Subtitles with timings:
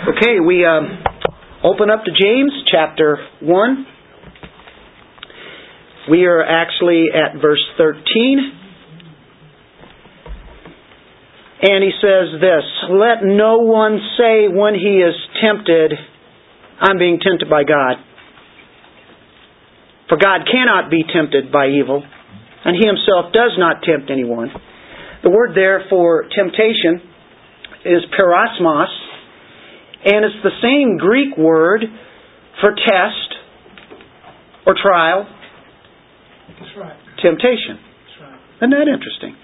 [0.00, 0.96] Okay, we um,
[1.62, 3.86] open up to James chapter 1.
[6.10, 8.38] We are actually at verse 13.
[11.60, 15.92] And he says this Let no one say when he is tempted,
[16.80, 17.96] I'm being tempted by God.
[20.08, 22.02] For God cannot be tempted by evil,
[22.64, 24.48] and he himself does not tempt anyone.
[25.22, 27.02] The word there for temptation
[27.84, 29.09] is peirasmos,
[30.04, 31.84] and it's the same Greek word
[32.60, 33.30] for test
[34.66, 35.26] or trial.
[36.58, 36.96] That's right.
[37.22, 37.76] Temptation.
[37.76, 38.40] That's right.
[38.58, 39.36] Isn't that interesting?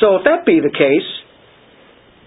[0.00, 1.10] So if that be the case,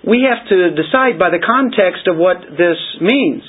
[0.06, 3.44] we have to decide by the context of what this means.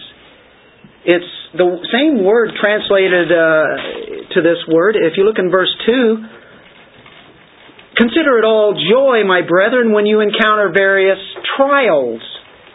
[1.05, 4.97] It's the same word translated uh, to this word.
[4.97, 6.17] If you look in verse 2,
[7.97, 11.19] Consider it all joy, my brethren, when you encounter various
[11.57, 12.21] trials,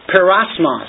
[0.07, 0.87] peirasmos.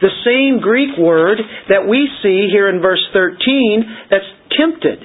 [0.00, 5.02] The same Greek word that we see here in verse 13 that's tempted.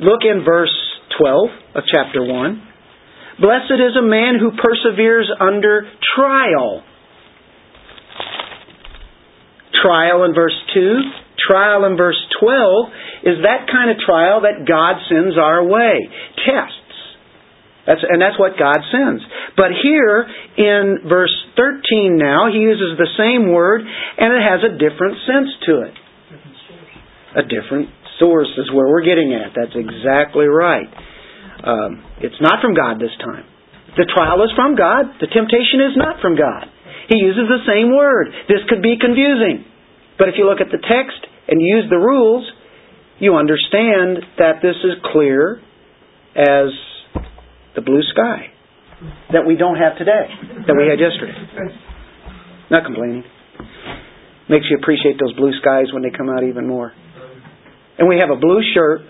[0.00, 0.72] Look in verse
[1.20, 2.68] 12 of chapter 1.
[3.40, 5.84] Blessed is a man who perseveres under
[6.16, 6.82] trial.
[9.82, 10.96] Trial in verse 2,
[11.48, 12.86] trial in verse 12
[13.24, 16.08] is that kind of trial that God sends our way.
[16.44, 16.79] Test.
[17.90, 19.18] That's, and that's what God sends.
[19.58, 20.22] But here
[20.54, 25.50] in verse 13 now, he uses the same word and it has a different sense
[25.66, 25.94] to it.
[27.34, 27.90] A different
[28.22, 29.58] source is where we're getting at.
[29.58, 30.86] That's exactly right.
[31.66, 33.42] Um, it's not from God this time.
[33.98, 35.18] The trial is from God.
[35.18, 36.70] The temptation is not from God.
[37.10, 38.30] He uses the same word.
[38.46, 39.66] This could be confusing.
[40.14, 41.18] But if you look at the text
[41.50, 42.46] and use the rules,
[43.18, 45.58] you understand that this is clear
[46.38, 46.70] as
[47.74, 48.52] the blue sky
[49.32, 50.28] that we don't have today,
[50.66, 51.34] that we had yesterday.
[52.70, 53.24] Not complaining.
[54.48, 56.92] Makes you appreciate those blue skies when they come out even more.
[57.98, 59.02] And we have a blue shirt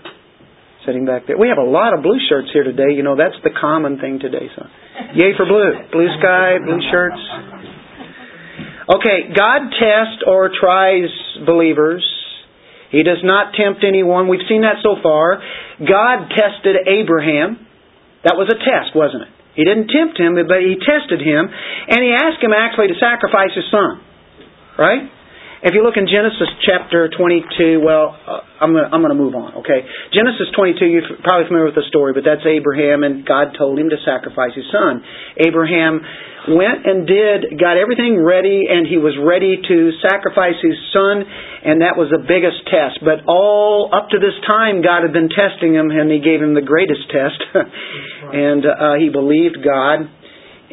[0.85, 1.37] sitting back there.
[1.37, 2.93] We have a lot of blue shirts here today.
[2.95, 4.49] You know, that's the common thing today.
[4.55, 4.65] So,
[5.15, 5.71] yay for blue.
[5.91, 7.21] Blue sky, blue shirts.
[8.95, 11.09] Okay, God tests or tries
[11.45, 12.03] believers.
[12.91, 14.27] He does not tempt anyone.
[14.27, 15.41] We've seen that so far.
[15.79, 17.67] God tested Abraham.
[18.23, 19.31] That was a test, wasn't it?
[19.55, 23.51] He didn't tempt him, but he tested him, and he asked him actually to sacrifice
[23.51, 23.99] his son.
[24.79, 25.11] Right?
[25.61, 29.61] If you look in Genesis chapter 22, well, uh, I'm going I'm to move on,
[29.61, 29.85] okay?
[30.09, 33.93] Genesis 22, you're probably familiar with the story, but that's Abraham, and God told him
[33.93, 35.05] to sacrifice his son.
[35.37, 36.01] Abraham
[36.49, 41.85] went and did, got everything ready, and he was ready to sacrifice his son, and
[41.85, 42.97] that was the biggest test.
[43.05, 46.57] But all up to this time, God had been testing him, and he gave him
[46.57, 47.37] the greatest test.
[48.33, 50.09] and uh, he believed God,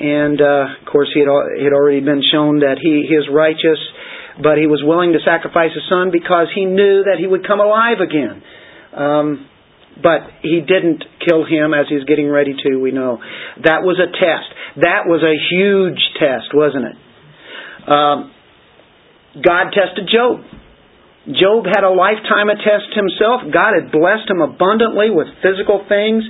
[0.00, 1.28] and uh, of course, he had,
[1.60, 3.77] he had already been shown that he, he is righteous
[4.43, 7.60] but he was willing to sacrifice his son because he knew that he would come
[7.60, 8.43] alive again.
[8.94, 9.47] Um,
[9.99, 13.19] but he didn't kill him as he's getting ready to, we know.
[13.65, 14.48] That was a test.
[14.78, 16.97] That was a huge test, wasn't it?
[17.88, 18.31] Um,
[19.43, 20.47] God tested Job.
[21.28, 23.43] Job had a lifetime of test himself.
[23.53, 26.25] God had blessed him abundantly with physical things.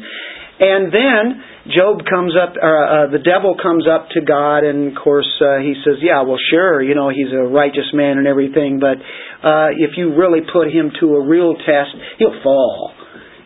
[0.58, 1.24] And then
[1.70, 5.62] Job comes up, or uh, the devil comes up to God, and of course uh,
[5.62, 8.98] he says, "Yeah, well, sure, you know, he's a righteous man and everything, but
[9.46, 12.92] uh, if you really put him to a real test, he'll fall."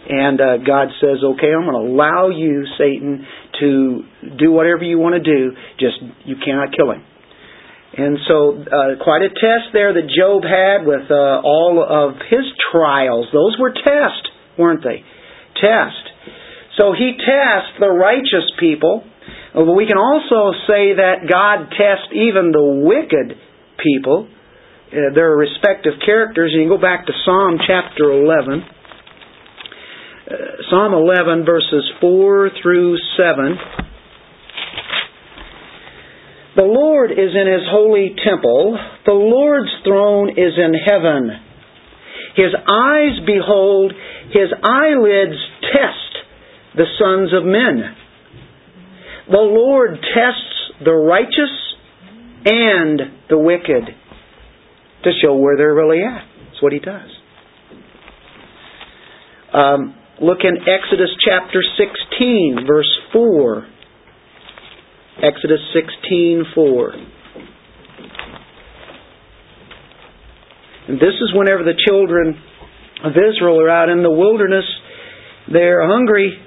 [0.08, 3.26] And uh, God says, "Okay, I'm going to allow you, Satan,
[3.60, 4.02] to
[4.38, 5.52] do whatever you want to do.
[5.78, 7.04] Just you cannot kill him."
[7.92, 12.48] And so, uh, quite a test there that Job had with uh, all of his
[12.72, 13.26] trials.
[13.34, 15.04] Those were tests, weren't they?
[15.60, 16.11] Test.
[16.78, 19.04] So he tests the righteous people.
[19.54, 23.36] But we can also say that God tests even the wicked
[23.76, 26.52] people, uh, their respective characters.
[26.54, 28.64] You can go back to Psalm chapter 11.
[30.24, 30.34] Uh,
[30.70, 33.58] Psalm 11, verses 4 through 7.
[36.56, 38.78] The Lord is in his holy temple.
[39.04, 41.30] The Lord's throne is in heaven.
[42.36, 43.92] His eyes behold,
[44.32, 46.11] his eyelids test
[46.74, 47.96] the sons of men.
[49.28, 51.52] The Lord tests the righteous
[52.44, 53.84] and the wicked
[55.04, 56.24] to show where they're really at.
[56.46, 57.08] That's what he does.
[59.52, 63.66] Um, look in Exodus chapter 16, verse 4.
[65.22, 66.92] Exodus 16, 4.
[70.88, 72.34] And this is whenever the children
[73.04, 74.64] of Israel are out in the wilderness,
[75.52, 76.38] they're hungry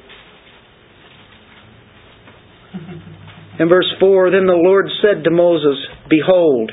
[3.59, 5.77] In verse 4, Then the Lord said to Moses,
[6.09, 6.71] Behold,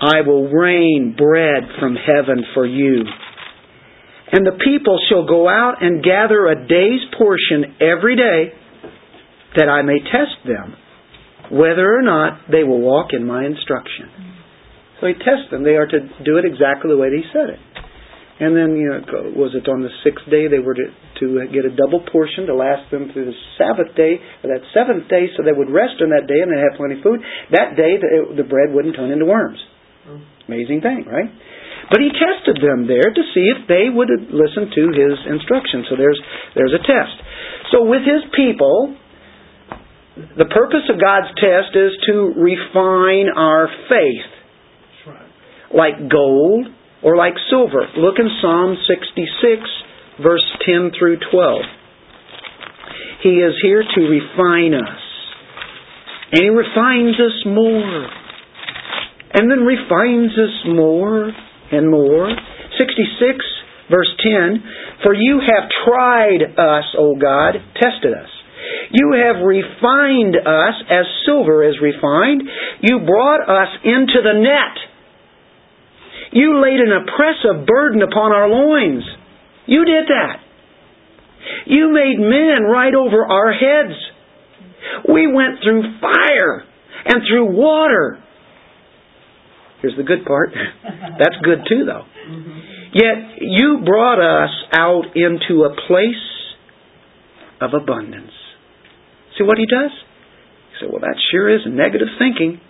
[0.00, 3.04] I will rain bread from heaven for you.
[4.32, 8.52] And the people shall go out and gather a day's portion every day,
[9.56, 10.74] that I may test them,
[11.50, 14.10] whether or not they will walk in my instruction.
[15.00, 15.64] So he tests them.
[15.64, 17.73] They are to do it exactly the way he said it.
[18.34, 18.98] And then, you know,
[19.38, 20.90] was it on the sixth day they were to,
[21.22, 25.06] to get a double portion to last them through the Sabbath day, or that seventh
[25.06, 27.22] day, so they would rest on that day and they'd have plenty of food.
[27.54, 29.62] That day the, the bread wouldn't turn into worms.
[30.02, 30.50] Mm-hmm.
[30.50, 31.30] Amazing thing, right?
[31.94, 35.86] But he tested them there to see if they would listen to his instructions.
[35.86, 36.18] So there's
[36.58, 37.16] there's a test.
[37.70, 38.96] So with his people,
[40.16, 44.30] the purpose of God's test is to refine our faith,
[45.70, 46.66] like gold
[47.04, 47.86] or like silver.
[47.96, 51.60] Look in Psalm 66, verse 10 through 12.
[53.22, 55.02] He is here to refine us.
[56.32, 58.08] And He refines us more.
[59.36, 61.30] And then refines us more
[61.70, 62.30] and more.
[62.78, 63.44] 66,
[63.90, 64.62] verse 10
[65.02, 68.30] For you have tried us, O God, tested us.
[68.90, 72.42] You have refined us as silver is refined.
[72.80, 74.93] You brought us into the net
[76.34, 79.04] you laid an oppressive burden upon our loins.
[79.66, 80.42] You did that.
[81.66, 83.94] You made men right over our heads.
[85.08, 86.64] We went through fire
[87.04, 88.18] and through water.
[89.80, 90.50] Here's the good part.
[90.82, 92.04] That's good too, though.
[92.92, 96.24] Yet you brought us out into a place
[97.60, 98.32] of abundance.
[99.38, 99.90] See what he does?
[100.70, 102.60] He said, Well, that sure is negative thinking.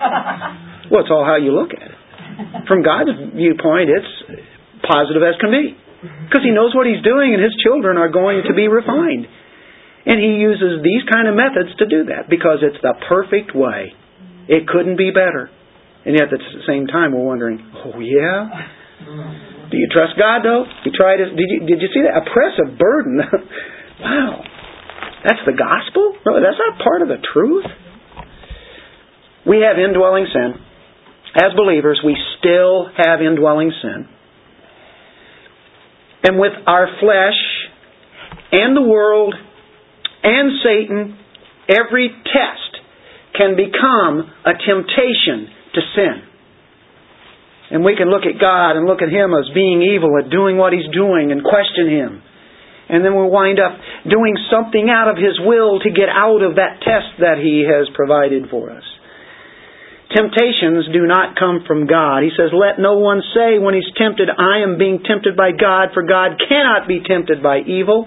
[0.90, 1.95] well, it's all how you look at it.
[2.68, 4.12] From God's viewpoint, it's
[4.84, 5.72] positive as can be.
[6.28, 9.24] Because He knows what He's doing and His children are going to be refined.
[10.06, 13.96] And He uses these kind of methods to do that because it's the perfect way.
[14.48, 15.50] It couldn't be better.
[16.04, 18.70] And yet at the same time we're wondering, oh yeah?
[19.70, 20.64] Do you trust God though?
[20.84, 21.34] You tried it.
[21.34, 22.22] Did you, did you see that?
[22.22, 23.18] Oppressive burden.
[24.00, 24.44] wow.
[25.26, 26.14] That's the gospel?
[26.22, 27.66] That's not part of the truth?
[29.42, 30.65] We have indwelling sin
[31.36, 34.08] as believers, we still have indwelling sin.
[36.24, 37.38] And with our flesh
[38.52, 39.34] and the world
[40.22, 41.18] and Satan,
[41.68, 42.82] every test
[43.36, 46.16] can become a temptation to sin.
[47.70, 50.56] And we can look at God and look at Him as being evil, at doing
[50.56, 52.22] what He's doing, and question Him.
[52.88, 53.76] And then we'll wind up
[54.08, 57.92] doing something out of His will to get out of that test that He has
[57.94, 58.84] provided for us.
[60.14, 62.22] Temptations do not come from God.
[62.22, 65.88] He says, Let no one say when he's tempted, I am being tempted by God,
[65.94, 68.06] for God cannot be tempted by evil.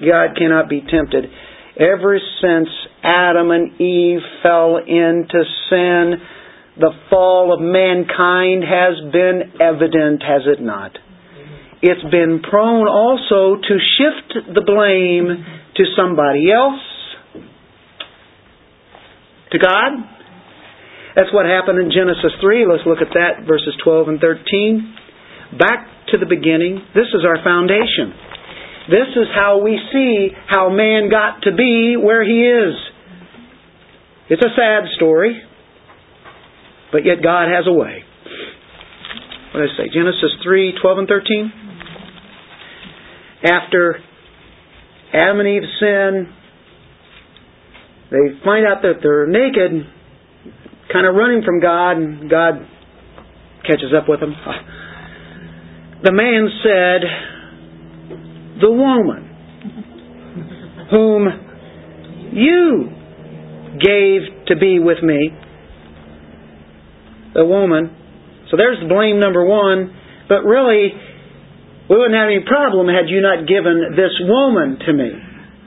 [0.00, 1.28] God cannot be tempted.
[1.78, 2.68] Ever since
[3.04, 6.16] Adam and Eve fell into sin,
[6.78, 10.92] the fall of mankind has been evident, has it not?
[11.82, 15.44] It's been prone also to shift the blame
[15.76, 16.80] to somebody else,
[19.52, 20.17] to God,
[21.18, 22.62] that's what happened in Genesis 3.
[22.70, 25.58] Let's look at that, verses 12 and 13.
[25.58, 26.78] Back to the beginning.
[26.94, 28.14] This is our foundation.
[28.86, 32.74] This is how we see how man got to be where he is.
[34.30, 35.42] It's a sad story,
[36.92, 38.06] but yet God has a way.
[39.52, 39.90] What did I say?
[39.92, 41.52] Genesis 3 12 and 13.
[43.42, 43.98] After
[45.14, 46.32] Adam and Eve sin,
[48.12, 49.97] they find out that they're naked
[50.92, 52.66] kind of running from God, and God
[53.62, 54.34] catches up with him.
[56.02, 57.02] The man said,
[58.60, 59.28] The woman
[60.90, 61.26] whom
[62.32, 62.88] you
[63.78, 65.30] gave to be with me,
[67.34, 67.94] the woman.
[68.50, 69.94] So there's blame number one.
[70.28, 70.92] But really,
[71.88, 75.10] we wouldn't have any problem had you not given this woman to me.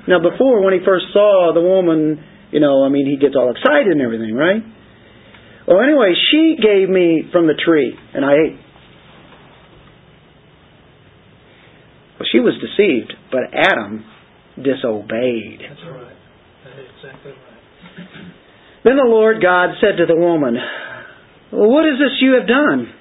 [0.08, 3.52] Now, before, when he first saw the woman, you know, I mean, he gets all
[3.52, 4.62] excited and everything, right?
[5.72, 8.60] Well, anyway, she gave me from the tree, and I ate.
[12.20, 14.04] Well, she was deceived, but Adam
[14.58, 15.62] disobeyed.
[15.64, 16.12] That's right.
[16.66, 17.40] That is exactly right.
[18.84, 20.58] Then the Lord God said to the woman,
[21.54, 22.92] well, What is this you have done?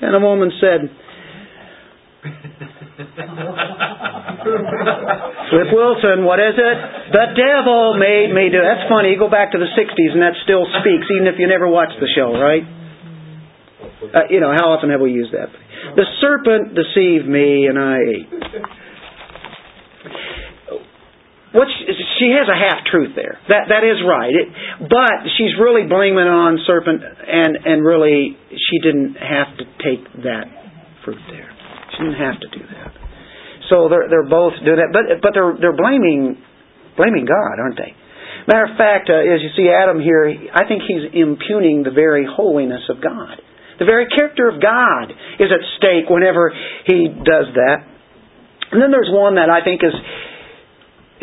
[0.00, 0.88] And the woman said,
[5.50, 6.78] Flip Wilson, what is it?
[7.12, 8.60] The devil made me do.
[8.60, 9.12] That's funny.
[9.12, 11.96] You go back to the '60s and that still speaks, even if you never watched
[12.00, 12.64] the show, right?
[14.04, 15.48] Uh, you know, how often have we used that?
[15.96, 18.28] The serpent deceived me, and I ate.
[21.54, 21.86] what she,
[22.18, 23.38] she has a half truth there.
[23.48, 24.34] That that is right.
[24.34, 24.48] It,
[24.90, 30.50] but she's really blaming on serpent, and and really she didn't have to take that
[31.04, 31.50] fruit there.
[31.94, 33.03] She didn't have to do that.
[33.70, 36.36] So they're they're both doing that, but but they're they're blaming
[36.96, 37.96] blaming God, aren't they?
[38.46, 42.28] Matter of fact, uh, as you see Adam here, I think he's impugning the very
[42.28, 43.40] holiness of God.
[43.78, 46.52] The very character of God is at stake whenever
[46.86, 47.88] he does that.
[48.70, 49.96] And then there's one that I think is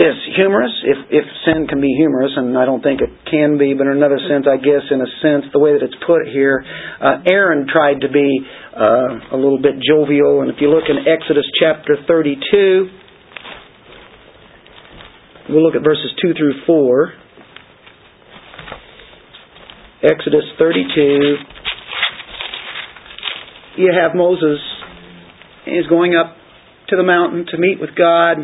[0.01, 3.74] is humorous, if, if sin can be humorous, and I don't think it can be,
[3.74, 6.65] but in another sense, I guess, in a sense, the way that it's put here,
[7.00, 8.41] uh, Aaron tried to be
[8.74, 12.89] uh, a little bit jovial, and if you look in Exodus chapter 32,
[15.50, 17.13] we'll look at verses 2 through 4.
[20.03, 21.36] Exodus 32,
[23.77, 24.58] you have Moses,
[25.65, 26.36] he's going up
[26.89, 28.38] to the mountain to meet with God.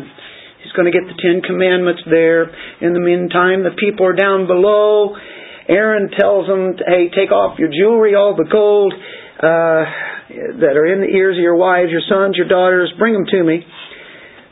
[0.62, 2.50] He's going to get the Ten Commandments there.
[2.82, 5.14] In the meantime, the people are down below.
[5.68, 9.84] Aaron tells them, hey, take off your jewelry, all the gold uh,
[10.64, 13.44] that are in the ears of your wives, your sons, your daughters, bring them to
[13.44, 13.62] me.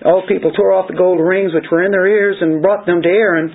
[0.04, 2.86] All the people tore off the gold rings which were in their ears and brought
[2.86, 3.50] them to Aaron.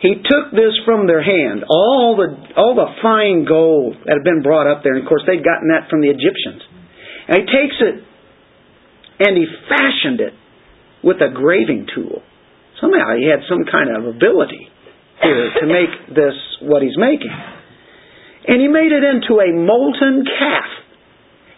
[0.00, 4.42] He took this from their hand, all the all the fine gold that had been
[4.42, 4.94] brought up there.
[4.94, 6.62] And of course, they'd gotten that from the Egyptians.
[7.28, 7.96] And he takes it
[9.22, 10.34] and he fashioned it
[11.02, 12.22] with a graving tool.
[12.80, 14.70] Somehow he had some kind of ability
[15.22, 17.30] here to make this what he's making.
[18.46, 20.70] And he made it into a molten calf.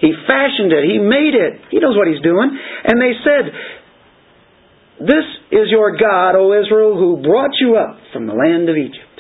[0.01, 0.85] He fashioned it.
[0.85, 1.61] He made it.
[1.71, 2.51] He knows what he's doing.
[2.85, 3.45] And they said,
[5.01, 9.15] This is your God, O Israel, who brought you up from the land of Egypt.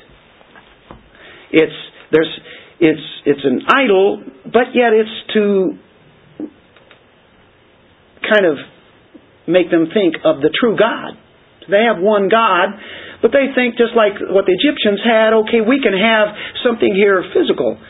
[1.52, 1.72] It's
[2.12, 2.40] there's
[2.80, 5.78] it's it's an idol, but yet it's to
[8.28, 8.58] kind of
[9.46, 11.16] make them think of the true God.
[11.68, 12.76] They have one God,
[13.22, 17.24] but they think just like what the Egyptians had, okay, we can have something here
[17.32, 17.80] physical.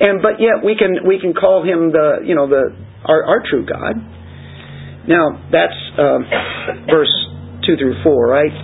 [0.00, 2.72] And but yet we can we can call him the you know the
[3.04, 4.00] our, our true God.
[5.08, 6.20] Now that's uh,
[6.88, 7.12] verse
[7.66, 8.54] two through four, right?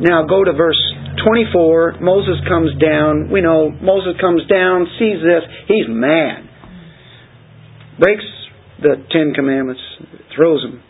[0.00, 0.80] Now go to verse
[1.24, 2.00] twenty-four.
[2.00, 3.30] Moses comes down.
[3.30, 6.48] We know Moses comes down, sees this, he's mad,
[7.98, 8.24] breaks
[8.82, 9.80] the Ten Commandments,
[10.34, 10.82] throws them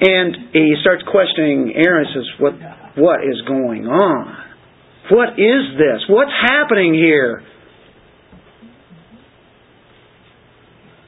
[0.00, 2.54] and he starts questioning Aaron says, What
[2.96, 4.36] what is going on?
[5.10, 6.08] What is this?
[6.08, 7.42] What's happening here?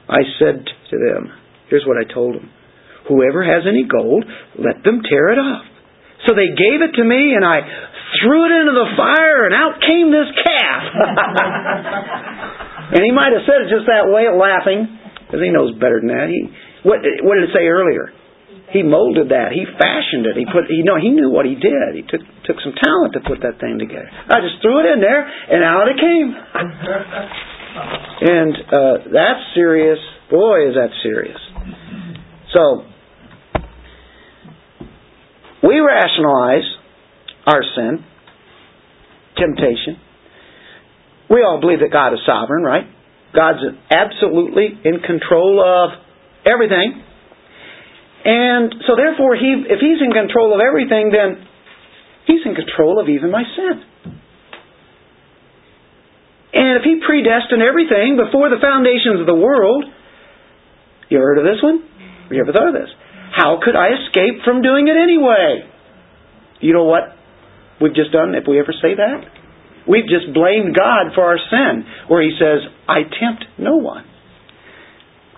[0.09, 1.31] I said to them,
[1.69, 2.51] here's what I told them.
[3.07, 4.25] Whoever has any gold,
[4.59, 5.65] let them tear it off.
[6.27, 7.61] So they gave it to me and I
[8.21, 10.83] threw it into the fire and out came this calf.
[12.95, 14.87] and he might have said it just that way, laughing,
[15.25, 16.29] because he knows better than that.
[16.29, 16.47] He,
[16.83, 18.11] what, what did it say earlier?
[18.73, 19.53] He molded that.
[19.53, 20.35] He fashioned it.
[20.35, 20.65] He put.
[20.65, 20.97] He know.
[20.97, 21.93] He knew what he did.
[21.93, 24.09] He took took some talent to put that thing together.
[24.09, 26.33] I just threw it in there, and out it came.
[28.33, 30.01] and uh, that's serious.
[30.33, 31.37] Boy, is that serious.
[32.57, 32.81] So
[35.61, 36.65] we rationalize
[37.45, 38.03] our sin,
[39.37, 40.01] temptation.
[41.29, 42.85] We all believe that God is sovereign, right?
[43.35, 45.91] God's absolutely in control of
[46.45, 47.01] everything.
[48.23, 51.43] And so therefore, he, if he's in control of everything, then
[52.25, 53.83] he's in control of even my sin.
[56.53, 59.85] And if he predestined everything before the foundations of the world,
[61.09, 61.83] you heard of this one?
[62.31, 62.89] You ever thought of this?
[63.35, 65.67] How could I escape from doing it anyway?
[66.61, 67.17] You know what
[67.81, 69.25] we've just done if we ever say that?
[69.89, 74.05] We've just blamed God for our sin, where he says, I tempt no one.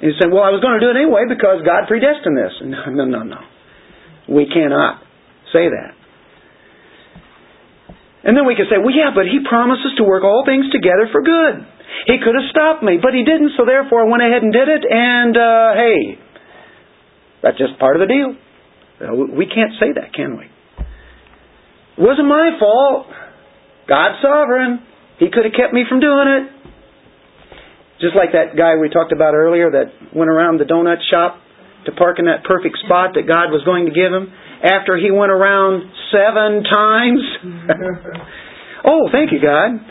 [0.06, 2.54] You say, well, I was going to do it anyway because God predestined this.
[2.62, 3.42] No, no, no, no.
[4.30, 5.02] We cannot
[5.50, 5.98] say that.
[8.22, 11.10] And then we can say, well, yeah, but He promises to work all things together
[11.10, 11.66] for good.
[12.06, 14.70] He could have stopped me, but He didn't, so therefore I went ahead and did
[14.70, 15.98] it, and uh, hey,
[17.42, 18.30] that's just part of the deal.
[19.34, 20.46] We can't say that, can we?
[21.98, 23.10] It wasn't my fault.
[23.90, 24.86] God's sovereign.
[25.18, 26.55] He could have kept me from doing it.
[28.06, 31.42] Just like that guy we talked about earlier that went around the donut shop
[31.88, 34.30] to park in that perfect spot that God was going to give him
[34.62, 37.22] after he went around seven times.
[38.86, 39.82] oh, thank you, God.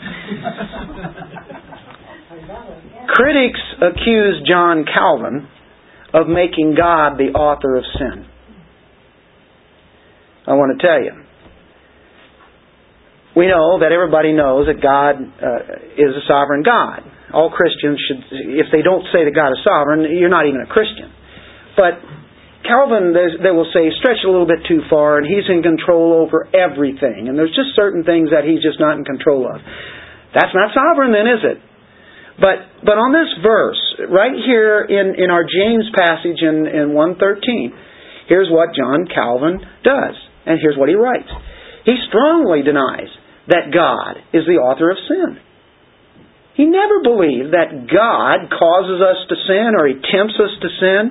[3.11, 5.49] Critics accuse John Calvin
[6.13, 8.25] of making God the author of sin.
[10.47, 11.11] I want to tell you.
[13.35, 18.23] We know that everybody knows that God uh, is a sovereign God all Christians should,
[18.55, 21.11] if they don't say that God is sovereign, you're not even a Christian.
[21.75, 21.99] But
[22.63, 26.47] Calvin, they will say, stretched a little bit too far, and he's in control over
[26.55, 27.27] everything.
[27.27, 29.59] And there's just certain things that he's just not in control of.
[30.33, 31.59] That's not sovereign, then, is it?
[32.35, 33.79] But but on this verse,
[34.11, 40.15] right here in, in our James passage in, in 113, here's what John Calvin does.
[40.45, 41.31] And here's what he writes.
[41.85, 43.07] He strongly denies
[43.47, 45.39] that God is the author of sin.
[46.55, 51.03] He never believed that God causes us to sin or He tempts us to sin.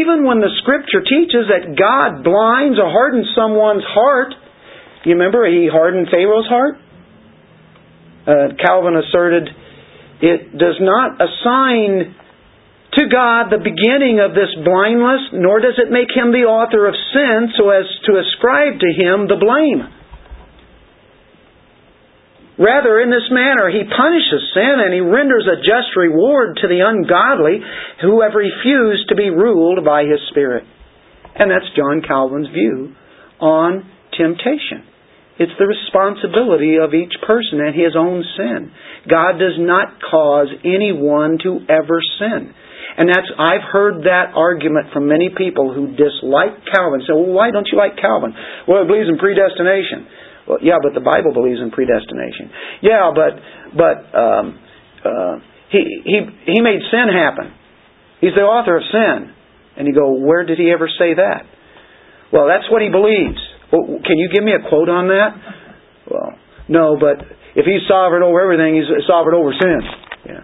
[0.00, 4.32] Even when the Scripture teaches that God blinds or hardens someone's heart,
[5.04, 6.80] you remember He hardened Pharaoh's heart?
[8.24, 9.48] Uh, Calvin asserted
[10.20, 12.16] it does not assign
[12.96, 16.94] to God the beginning of this blindness, nor does it make Him the author of
[17.12, 19.99] sin so as to ascribe to Him the blame.
[22.60, 26.84] Rather, in this manner, he punishes sin and he renders a just reward to the
[26.84, 27.64] ungodly
[28.04, 30.68] who have refused to be ruled by his Spirit.
[31.34, 32.92] And that's John Calvin's view
[33.40, 34.84] on temptation.
[35.40, 38.68] It's the responsibility of each person and his own sin.
[39.08, 42.52] God does not cause anyone to ever sin.
[43.00, 47.00] And that's I've heard that argument from many people who dislike Calvin.
[47.08, 48.36] Say, well, why don't you like Calvin?
[48.68, 50.04] Well, he believes in predestination.
[50.50, 52.50] Well, yeah, but the Bible believes in predestination.
[52.82, 53.38] Yeah, but
[53.78, 54.58] but um,
[55.06, 55.34] uh,
[55.70, 56.18] he he
[56.50, 57.54] he made sin happen.
[58.18, 59.38] He's the author of sin.
[59.78, 61.46] And you go, where did he ever say that?
[62.32, 63.38] Well, that's what he believes.
[63.72, 65.30] Well, can you give me a quote on that?
[66.10, 66.34] Well,
[66.68, 67.22] no, but
[67.54, 69.80] if he's sovereign over everything, he's sovereign over sin.
[70.26, 70.42] Yeah.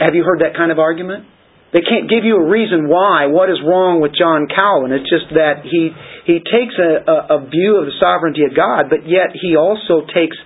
[0.00, 1.28] Have you heard that kind of argument?
[1.72, 4.92] They can't give you a reason why, what is wrong with John Calvin.
[4.92, 5.88] It's just that he,
[6.28, 10.04] he takes a, a, a view of the sovereignty of God, but yet he also
[10.04, 10.36] takes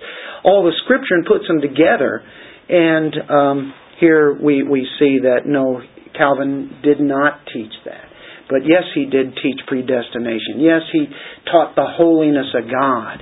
[0.47, 2.23] all the scripture and puts them together.
[2.71, 3.57] And um,
[3.99, 5.83] here we, we see that no,
[6.15, 8.07] Calvin did not teach that.
[8.47, 10.63] But yes, he did teach predestination.
[10.63, 11.11] Yes, he
[11.51, 13.19] taught the holiness of God.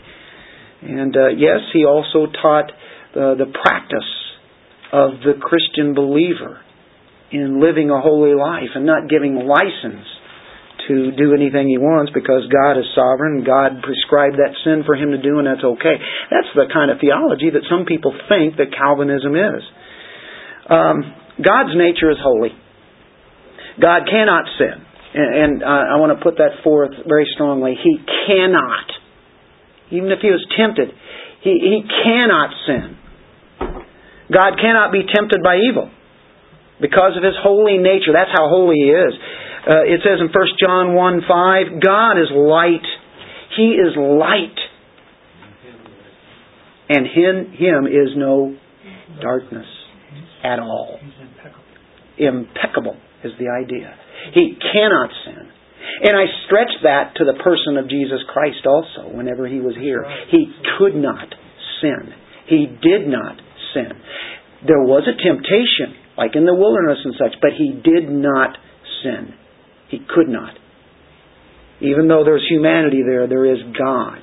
[0.85, 2.69] And uh, yes, he also taught
[3.15, 4.11] the practice
[4.93, 6.61] of the Christian believer
[7.31, 10.05] in living a holy life and not giving license
[10.87, 13.41] to do anything he wants because God is sovereign.
[13.41, 15.97] God prescribed that sin for him to do, and that's okay.
[16.29, 19.61] That's the kind of theology that some people think that Calvinism is.
[20.69, 20.97] Um,
[21.41, 22.53] God's nature is holy.
[23.81, 24.77] God cannot sin.
[25.17, 27.73] And, and uh, I want to put that forth very strongly.
[27.73, 27.97] He
[28.29, 28.87] cannot.
[29.89, 30.93] Even if he was tempted,
[31.41, 32.97] he, he cannot sin.
[34.29, 35.89] God cannot be tempted by evil
[36.81, 38.11] because of his holy nature.
[38.13, 39.13] That's how holy he is.
[39.65, 42.85] Uh, it says in 1 John 1 5, God is light.
[43.57, 44.59] He is light.
[46.87, 48.55] And in him is no
[49.21, 49.65] darkness
[50.43, 50.99] at all.
[52.17, 53.95] Impeccable is the idea.
[54.33, 55.49] He cannot sin.
[56.03, 60.05] And I stretch that to the person of Jesus Christ also whenever he was here.
[60.29, 60.45] He
[60.77, 61.33] could not
[61.81, 62.13] sin.
[62.47, 63.37] He did not
[63.73, 63.89] sin.
[64.67, 68.57] There was a temptation like in the wilderness and such, but he did not
[69.03, 69.33] sin.
[69.89, 70.55] He could not.
[71.81, 74.19] Even though there's humanity there, there is God.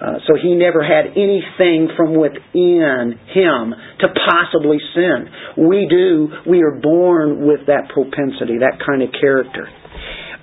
[0.00, 5.26] Uh, so he never had anything from within him to possibly sin.
[5.56, 6.28] We do.
[6.46, 9.68] We are born with that propensity, that kind of character.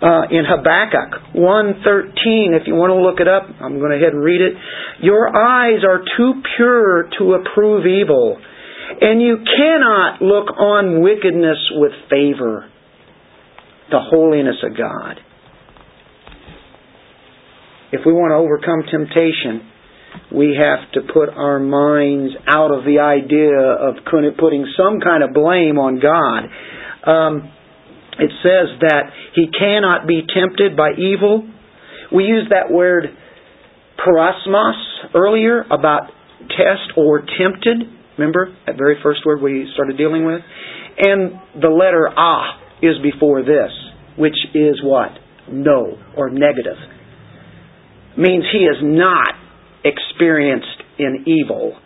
[0.01, 4.17] Uh, in Habakkuk 1.13, if you want to look it up, I'm going to head
[4.17, 4.57] and read it.
[5.03, 8.41] Your eyes are too pure to approve evil
[8.99, 12.69] and you cannot look on wickedness with favor.
[13.89, 15.19] The holiness of God.
[17.91, 19.67] If we want to overcome temptation,
[20.33, 23.95] we have to put our minds out of the idea of
[24.39, 26.47] putting some kind of blame on God.
[27.03, 27.51] Um,
[28.19, 31.47] it says that he cannot be tempted by evil.
[32.13, 33.05] We used that word
[33.99, 36.11] peirasmos earlier about
[36.47, 38.00] test or tempted.
[38.17, 40.41] Remember that very first word we started dealing with?
[40.97, 43.71] And the letter ah is before this,
[44.17, 45.11] which is what?
[45.49, 46.77] No or negative.
[48.17, 49.33] Means he is not
[49.83, 51.77] experienced in evil.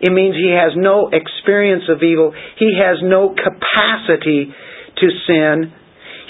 [0.00, 2.32] It means he has no experience of evil.
[2.58, 4.54] He has no capacity
[4.96, 5.72] to sin.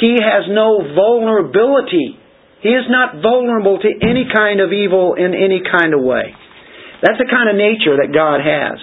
[0.01, 2.17] He has no vulnerability.
[2.63, 6.33] He is not vulnerable to any kind of evil in any kind of way.
[7.03, 8.81] That's the kind of nature that God has.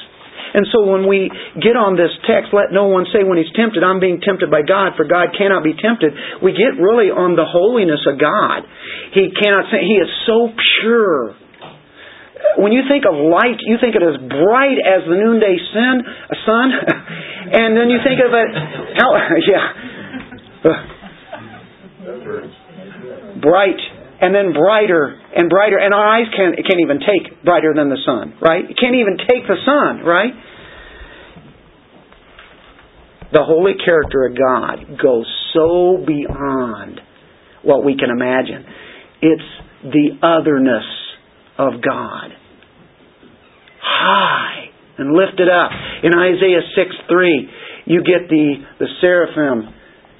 [0.55, 1.27] And so when we
[1.59, 4.63] get on this text, let no one say when he's tempted, I'm being tempted by
[4.63, 6.15] God, for God cannot be tempted.
[6.39, 8.63] We get really on the holiness of God.
[9.11, 11.35] He cannot say, He is so pure.
[12.55, 16.03] When you think of light, you think it as bright as the noonday sun,
[16.47, 16.67] sun,
[17.59, 18.49] and then you think of it,
[18.95, 19.11] how,
[19.51, 19.75] yeah.
[23.41, 23.79] bright
[24.21, 25.77] and then brighter and brighter.
[25.77, 28.63] And our eyes can't, can't even take brighter than the sun, right?
[28.63, 30.33] It can't even take the sun, right?
[33.33, 37.01] The holy character of God goes so beyond
[37.63, 38.65] what we can imagine.
[39.21, 39.49] It's
[39.83, 40.85] the otherness
[41.57, 42.31] of God.
[43.81, 45.71] High and lifted up.
[46.03, 47.49] In Isaiah 6 3,
[47.85, 49.73] you get the, the seraphim.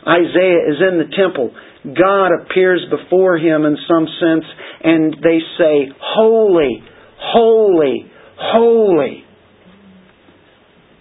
[0.07, 1.51] Isaiah is in the temple.
[1.93, 4.45] God appears before him in some sense,
[4.83, 6.81] and they say, Holy,
[7.19, 9.23] holy, holy.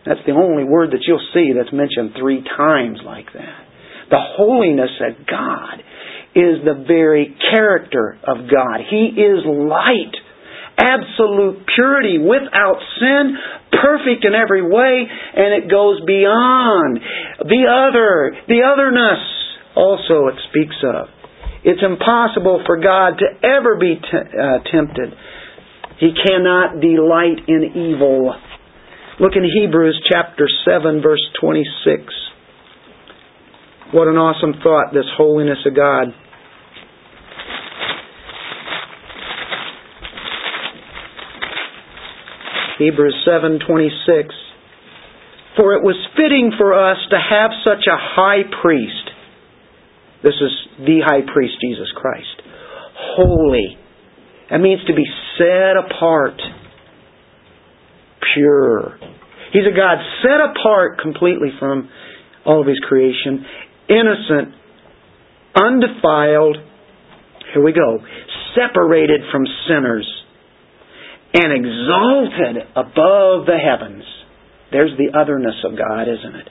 [0.05, 3.65] That's the only word that you'll see that's mentioned three times like that.
[4.11, 5.81] The holiness of God
[6.35, 8.85] is the very character of God.
[8.91, 10.13] He is light,
[10.77, 13.39] absolute purity, without sin,
[13.73, 17.01] perfect in every way, and it goes beyond
[17.41, 19.34] the other, the otherness
[19.77, 21.09] also it speaks of.
[21.65, 25.15] It's impossible for God to ever be t- uh, tempted.
[25.99, 28.35] He cannot delight in evil.
[29.21, 32.13] Look in Hebrews chapter 7 verse 26.
[33.93, 36.09] What an awesome thought, this holiness of God.
[42.79, 44.35] Hebrews 7:26
[45.57, 49.14] For it was fitting for us to have such a high priest
[50.25, 52.41] this is the high priest, Jesus Christ.
[52.97, 53.77] Holy.
[54.51, 55.05] That means to be
[55.37, 56.41] set apart.
[58.33, 58.99] Pure.
[59.53, 61.91] He's a God set apart completely from
[62.47, 63.45] all of His creation.
[63.89, 64.55] Innocent.
[65.55, 66.57] Undefiled.
[67.53, 67.99] Here we go.
[68.57, 70.09] Separated from sinners.
[71.35, 74.05] And exalted above the heavens.
[74.73, 76.49] There's the otherness of God, isn't it?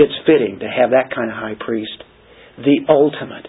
[0.00, 1.92] It's fitting to have that kind of high priest.
[2.56, 3.44] The ultimate.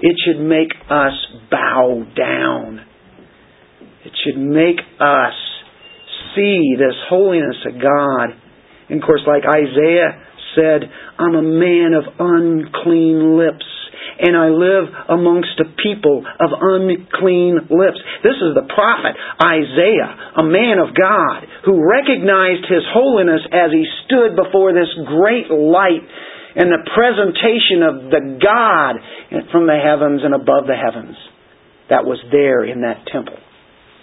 [0.00, 1.18] It should make us
[1.50, 2.86] bow down.
[4.04, 5.34] It should make us
[6.36, 8.38] see this holiness of God.
[8.88, 10.22] And of course, like Isaiah
[10.54, 10.88] said,
[11.18, 13.66] I'm a man of unclean lips
[14.18, 18.00] and I live amongst a people of unclean lips.
[18.24, 23.84] This is the prophet Isaiah, a man of God, who recognized his holiness as he
[24.08, 26.04] stood before this great light
[26.56, 28.96] and the presentation of the God
[29.52, 31.16] from the heavens and above the heavens
[31.90, 33.36] that was there in that temple.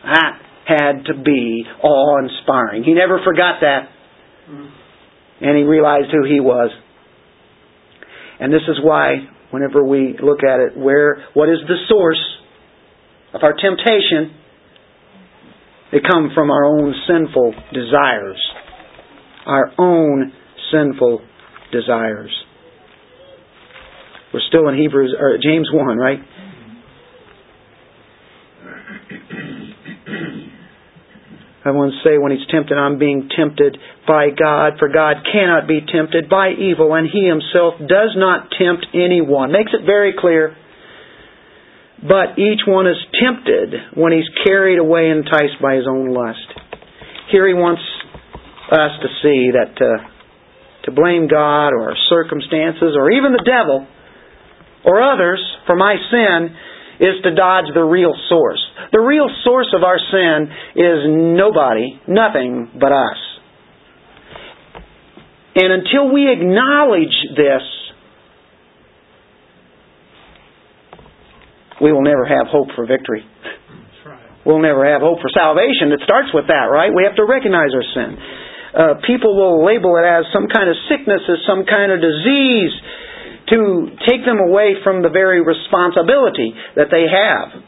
[0.05, 2.83] That had to be awe inspiring.
[2.83, 3.89] He never forgot that.
[4.49, 4.71] Mm.
[5.41, 6.71] And he realized who he was.
[8.39, 12.21] And this is why whenever we look at it, where what is the source
[13.35, 14.33] of our temptation?
[15.91, 18.41] They come from our own sinful desires.
[19.45, 20.33] Our own
[20.71, 21.21] sinful
[21.71, 22.33] desires.
[24.33, 26.17] We're still in Hebrews or James 1, right?
[31.63, 35.67] I want to say when he's tempted, I'm being tempted by God, for God cannot
[35.67, 39.51] be tempted by evil, and he himself does not tempt anyone.
[39.51, 40.55] Makes it very clear.
[42.03, 46.51] But each one is tempted when he's carried away enticed by his own lust.
[47.31, 47.81] Here he wants
[48.67, 50.03] us to see that uh,
[50.83, 53.87] to blame God or circumstances or even the devil
[54.83, 56.51] or others for my sin
[56.99, 58.61] is to dodge the real source.
[58.91, 63.17] The real source of our sin is nobody, nothing but us.
[65.55, 67.61] And until we acknowledge this,
[71.81, 73.25] we will never have hope for victory.
[74.45, 75.95] We'll never have hope for salvation.
[75.95, 76.91] It starts with that, right?
[76.91, 78.09] We have to recognize our sin.
[78.73, 82.73] Uh, people will label it as some kind of sickness, as some kind of disease
[83.49, 87.63] to take them away from the very responsibility that they have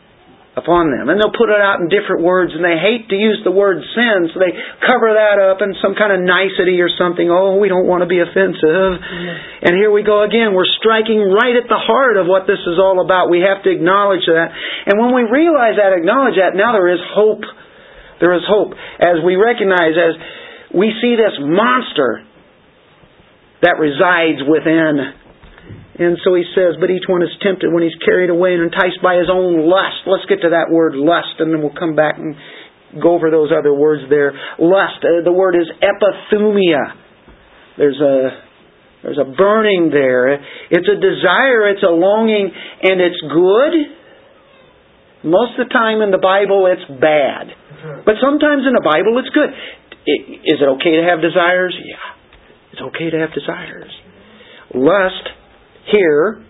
[0.55, 1.11] upon them.
[1.11, 3.83] And they'll put it out in different words, and they hate to use the word
[3.91, 4.55] sin, so they
[4.87, 7.27] cover that up in some kind of nicety or something.
[7.27, 8.63] Oh, we don't want to be offensive.
[9.03, 9.67] Mm-hmm.
[9.67, 10.55] And here we go again.
[10.55, 13.27] We're striking right at the heart of what this is all about.
[13.27, 14.55] We have to acknowledge that.
[14.87, 17.43] And when we realize that, acknowledge that, now there is hope.
[18.23, 18.79] There is hope.
[19.03, 20.15] As we recognize, as
[20.71, 22.23] we see this monster
[23.59, 25.19] that resides within
[25.95, 28.99] and so he says, but each one is tempted when he's carried away and enticed
[28.99, 30.03] by his own lust.
[30.03, 32.35] Let's get to that word lust and then we'll come back and
[32.99, 34.35] go over those other words there.
[34.59, 36.99] Lust, uh, the word is epithumia.
[37.77, 38.43] There's a
[39.03, 40.33] there's a burning there.
[40.33, 43.73] It's a desire, it's a longing, and it's good.
[45.29, 47.55] Most of the time in the Bible it's bad.
[48.03, 49.51] But sometimes in the Bible it's good.
[50.43, 51.73] Is it okay to have desires?
[51.79, 52.03] Yeah.
[52.73, 53.91] It's okay to have desires.
[54.73, 55.34] Lust
[55.91, 56.45] here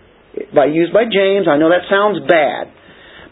[0.54, 1.48] by used by James.
[1.48, 2.72] I know that sounds bad,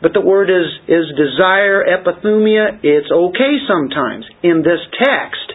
[0.00, 2.80] but the word is is desire, epithumia.
[2.82, 5.54] It's okay sometimes in this text.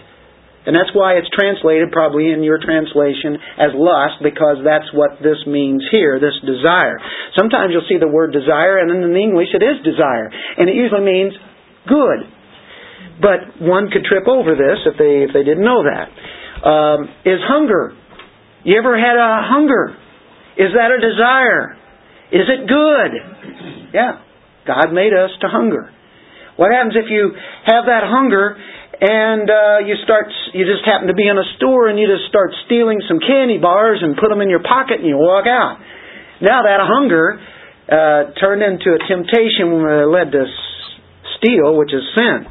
[0.69, 5.41] And that's why it's translated probably in your translation as lust because that's what this
[5.47, 6.99] means here, this desire.
[7.33, 10.29] Sometimes you'll see the word desire and in English it is desire.
[10.29, 11.33] And it usually means
[11.88, 12.21] good.
[13.17, 16.07] But one could trip over this if they if they didn't know that.
[16.62, 17.95] Um, is hunger.
[18.63, 19.95] You ever had a hunger?
[20.59, 21.79] Is that a desire?
[22.35, 23.11] Is it good?
[23.95, 24.19] Yeah.
[24.67, 25.89] God made us to hunger.
[26.59, 27.31] What happens if you
[27.63, 28.59] have that hunger
[28.99, 32.27] and uh, you start you just happen to be in a store and you just
[32.27, 35.79] start stealing some candy bars and put them in your pocket and you walk out.
[36.43, 37.39] Now that hunger
[37.87, 40.43] uh, turned into a temptation that led to
[41.39, 42.45] steal, which is sin.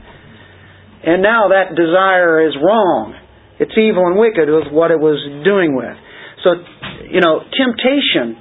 [1.05, 3.15] And now that desire is wrong.
[3.61, 5.95] It's evil and wicked with what it was doing with.
[6.43, 6.55] So,
[7.11, 8.37] you know, temptation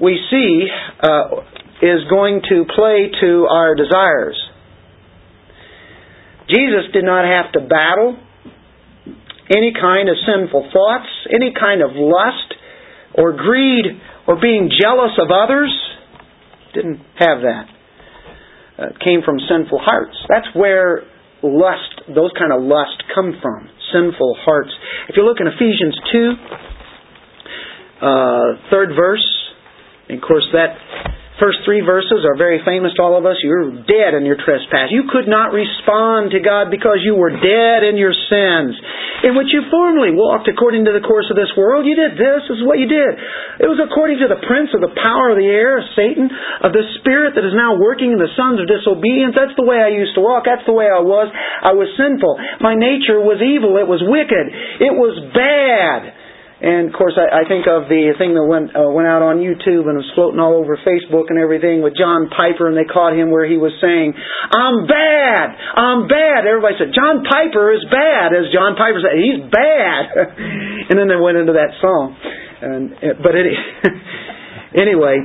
[0.00, 0.66] we see
[1.00, 1.42] uh,
[1.80, 4.36] is going to play to our desires.
[6.48, 8.18] Jesus did not have to battle
[9.54, 12.54] any kind of sinful thoughts, any kind of lust
[13.14, 13.86] or greed
[14.26, 15.70] or being jealous of others.
[16.74, 17.66] Didn't have that.
[18.78, 20.16] Uh, it came from sinful hearts.
[20.28, 21.02] That's where
[21.42, 23.68] lust, those kind of lust come from.
[23.92, 24.70] Sinful hearts.
[25.08, 26.32] If you look in Ephesians 2,
[28.02, 29.24] uh, third verse,
[30.08, 30.76] and of course that
[31.42, 33.34] First three verses are very famous to all of us.
[33.42, 34.94] You're dead in your trespass.
[34.94, 38.78] You could not respond to God because you were dead in your sins,
[39.26, 41.82] in which you formerly walked according to the course of this world.
[41.82, 42.46] You did this.
[42.46, 43.18] This is what you did.
[43.58, 46.30] It was according to the prince of the power of the air, Satan,
[46.62, 49.34] of the spirit that is now working in the sons of disobedience.
[49.34, 50.46] That's the way I used to walk.
[50.46, 51.26] That's the way I was.
[51.32, 52.38] I was sinful.
[52.62, 53.82] My nature was evil.
[53.82, 54.46] It was wicked.
[54.84, 56.21] It was bad.
[56.62, 59.42] And of course, I, I think of the thing that went uh, went out on
[59.42, 63.18] YouTube and was floating all over Facebook and everything with John Piper, and they caught
[63.18, 68.30] him where he was saying, "I'm bad, I'm bad." Everybody said, "John Piper is bad,"
[68.30, 70.02] as John Piper said, "He's bad,"
[70.86, 72.14] and then they went into that song.
[72.62, 73.50] And but it,
[74.86, 75.18] anyway,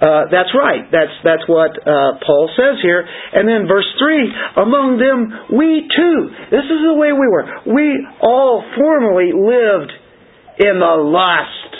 [0.00, 0.88] uh, that's right.
[0.88, 3.04] That's that's what uh, Paul says here.
[3.04, 6.18] And then verse three: Among them, we too.
[6.48, 7.44] This is the way we were.
[7.68, 9.92] We all formerly lived
[10.60, 11.72] in the lust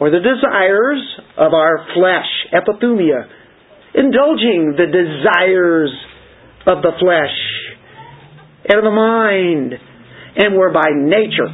[0.00, 1.00] or the desires
[1.38, 3.24] of our flesh, epithumia,
[3.94, 5.94] indulging the desires
[6.66, 7.36] of the flesh
[8.68, 9.72] and of the mind,
[10.36, 11.48] and were by nature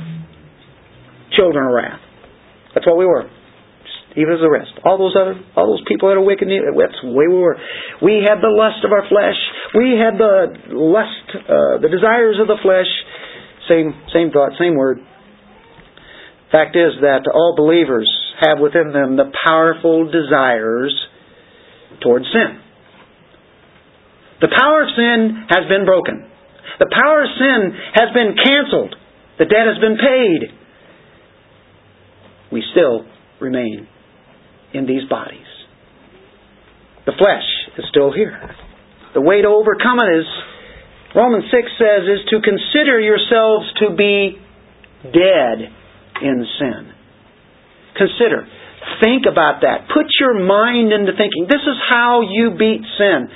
[1.36, 2.00] children of wrath.
[2.74, 3.28] That's what we were.
[4.16, 4.72] even as the rest.
[4.84, 7.56] All those other, all those people that are wicked, that's the way we were.
[8.02, 9.36] We had the lust of our flesh.
[9.76, 12.88] We had the lust, uh, the desires of the flesh.
[13.68, 15.00] Same, same thought, same word.
[16.52, 18.12] Fact is that all believers
[18.44, 20.92] have within them the powerful desires
[22.04, 22.60] towards sin.
[24.42, 26.28] The power of sin has been broken.
[26.78, 28.94] The power of sin has been canceled.
[29.38, 30.52] The debt has been paid.
[32.52, 33.06] We still
[33.40, 33.88] remain
[34.74, 35.48] in these bodies.
[37.06, 38.38] The flesh is still here.
[39.14, 40.26] The way to overcome it is,
[41.16, 44.36] Romans 6 says, is to consider yourselves to be
[45.02, 45.72] dead
[46.22, 46.92] in sin.
[47.98, 48.46] Consider.
[49.02, 49.88] Think about that.
[49.92, 51.46] Put your mind into thinking.
[51.48, 53.28] This is how you beat sin.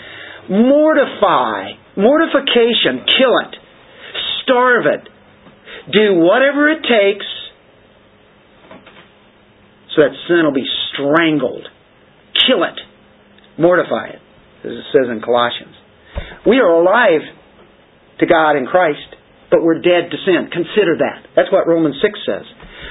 [0.50, 1.74] Mortify.
[1.96, 3.04] Mortification.
[3.06, 3.54] Kill it.
[4.42, 5.08] Starve it.
[5.92, 7.26] Do whatever it takes
[9.94, 11.66] so that sin will be strangled.
[12.46, 12.78] Kill it.
[13.58, 14.20] Mortify it,
[14.66, 15.74] as it says in Colossians.
[16.46, 17.24] We are alive
[18.20, 19.16] to God in Christ,
[19.50, 20.50] but we're dead to sin.
[20.52, 21.26] Consider that.
[21.34, 22.44] That's what Romans 6 says.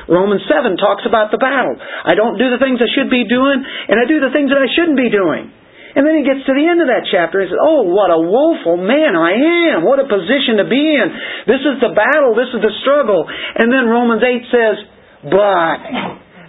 [0.05, 1.75] Romans 7 talks about the battle.
[1.77, 4.61] I don't do the things I should be doing, and I do the things that
[4.61, 5.49] I shouldn't be doing.
[5.95, 8.19] And then he gets to the end of that chapter and says, Oh, what a
[8.19, 9.87] woeful man I am.
[9.87, 11.07] What a position to be in.
[11.47, 12.35] This is the battle.
[12.35, 13.23] This is the struggle.
[13.23, 14.75] And then Romans 8 says,
[15.23, 15.79] But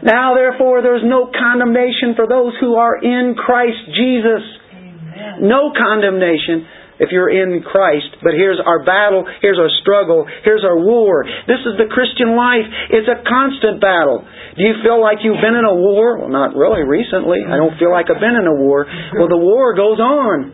[0.03, 4.43] now therefore there's no condemnation for those who are in Christ Jesus.
[4.75, 5.47] Amen.
[5.47, 6.67] No condemnation
[6.99, 8.21] if you're in Christ.
[8.23, 11.25] But here's our battle, here's our struggle, here's our war.
[11.47, 12.67] This is the Christian life.
[12.91, 14.25] It's a constant battle.
[14.57, 16.19] Do you feel like you've been in a war?
[16.19, 17.45] Well, not really recently.
[17.45, 18.89] I don't feel like I've been in a war.
[19.17, 20.53] Well, the war goes on.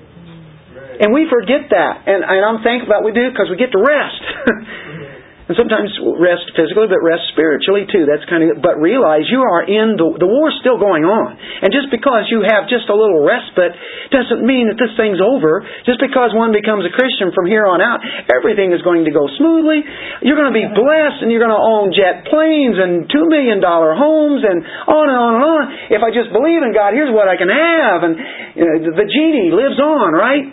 [0.93, 2.05] And we forget that.
[2.07, 4.23] And, and I'm thankful that we do because we get to rest.
[5.53, 8.09] and sometimes rest physically, but rest spiritually too.
[8.09, 11.37] That's kind of, but realize you are in the, the war's still going on.
[11.37, 13.77] And just because you have just a little respite
[14.09, 15.61] doesn't mean that this thing's over.
[15.85, 18.01] Just because one becomes a Christian from here on out,
[18.33, 19.85] everything is going to go smoothly.
[20.25, 23.61] You're going to be blessed and you're going to own jet planes and two million
[23.61, 25.63] dollar homes and on and on and on.
[25.93, 28.09] If I just believe in God, here's what I can have.
[28.09, 28.17] And
[28.57, 30.49] you know, the genie lives on, right?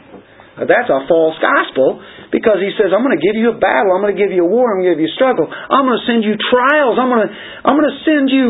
[0.60, 3.98] That's a false gospel because he says, I'm going to give you a battle.
[3.98, 4.70] I'm going to give you a war.
[4.70, 5.50] I'm going to give you a struggle.
[5.50, 7.02] I'm going to send you trials.
[7.02, 7.32] I'm going to,
[7.66, 8.48] I'm going to send you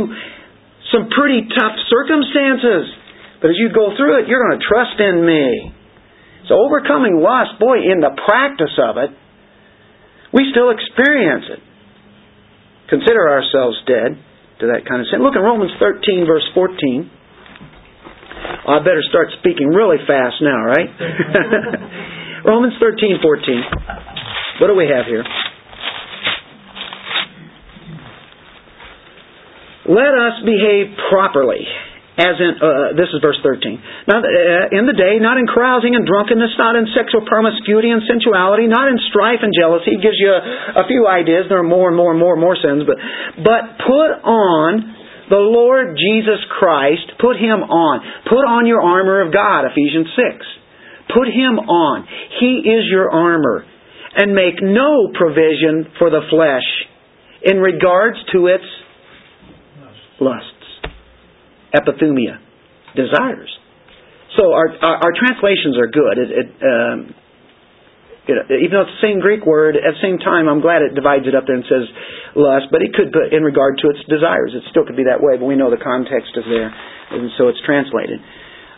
[0.91, 2.91] some pretty tough circumstances.
[3.39, 5.71] But as you go through it, you're going to trust in me.
[6.51, 9.15] So overcoming lust, boy, in the practice of it,
[10.35, 11.61] we still experience it.
[12.89, 14.19] Consider ourselves dead
[14.59, 15.23] to that kind of sin.
[15.23, 17.11] Look in Romans 13, verse 14.
[18.67, 20.89] I better start speaking really fast now, right?
[22.45, 23.63] Romans 13, 14.
[24.61, 25.23] What do we have here?
[29.89, 31.65] Let us behave properly
[32.19, 33.79] as in uh, this is verse 13
[34.11, 38.03] not uh, in the day not in carousing and drunkenness not in sexual promiscuity and
[38.03, 41.65] sensuality not in strife and jealousy it gives you a, a few ideas there are
[41.65, 42.99] more and more and more and more sins but
[43.39, 44.99] but put on
[45.29, 48.01] the Lord Jesus Christ, put Him on.
[48.25, 50.58] Put on your armor of God, Ephesians 6.
[51.13, 52.07] Put Him on.
[52.39, 53.65] He is your armor.
[54.15, 56.65] And make no provision for the flesh
[57.43, 58.65] in regards to its
[60.19, 60.89] lusts.
[61.73, 62.41] Epithumia.
[62.95, 63.53] Desires.
[64.37, 66.15] So our, our, our translations are good.
[66.17, 67.13] It, it, um,
[68.29, 71.25] even though it's the same Greek word, at the same time, I'm glad it divides
[71.25, 71.85] it up there and says
[72.37, 74.53] lust, but it could put in regard to its desires.
[74.53, 77.49] It still could be that way, but we know the context is there, and so
[77.49, 78.21] it's translated.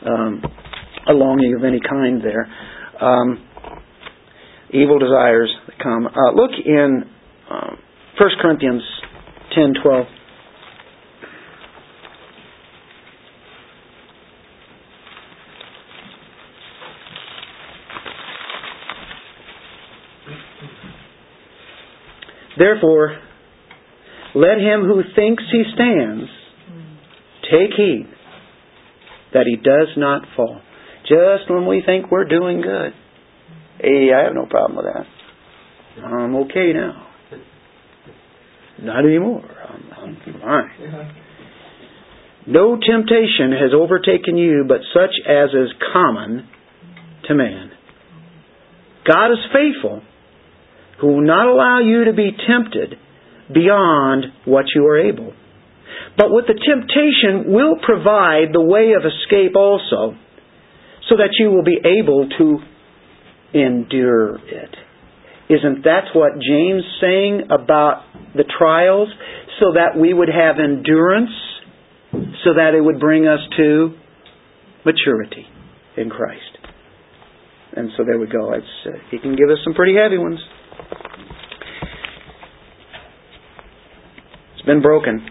[0.07, 0.43] Um,
[1.07, 2.47] a longing of any kind there.
[3.01, 3.47] Um,
[4.71, 6.07] evil desires that come.
[6.07, 7.03] Uh, look in
[7.49, 7.75] uh,
[8.19, 8.83] 1 Corinthians
[9.55, 10.05] 10 12.
[22.57, 23.17] Therefore,
[24.35, 26.29] let him who thinks he stands
[27.43, 28.07] take heed
[29.33, 30.61] that he does not fall.
[31.11, 32.93] Just when we think we're doing good.
[33.81, 36.05] Hey, I have no problem with that.
[36.05, 37.07] I'm okay now.
[38.81, 39.43] Not anymore.
[39.43, 41.11] I'm, I'm fine.
[42.47, 46.47] No temptation has overtaken you but such as is common
[47.27, 47.71] to man.
[49.05, 50.01] God is faithful
[51.01, 52.95] who will not allow you to be tempted
[53.53, 55.33] beyond what you are able.
[56.17, 60.15] But with the temptation will provide the way of escape also,
[61.11, 62.59] so that you will be able to
[63.53, 64.75] endure it.
[65.49, 69.09] Isn't that what James saying about the trials?
[69.59, 71.35] So that we would have endurance,
[72.11, 73.93] so that it would bring us to
[74.85, 75.45] maturity
[75.97, 76.57] in Christ.
[77.75, 78.53] And so there we go.
[78.53, 80.39] It's, uh, he can give us some pretty heavy ones.
[84.55, 85.27] It's been broken.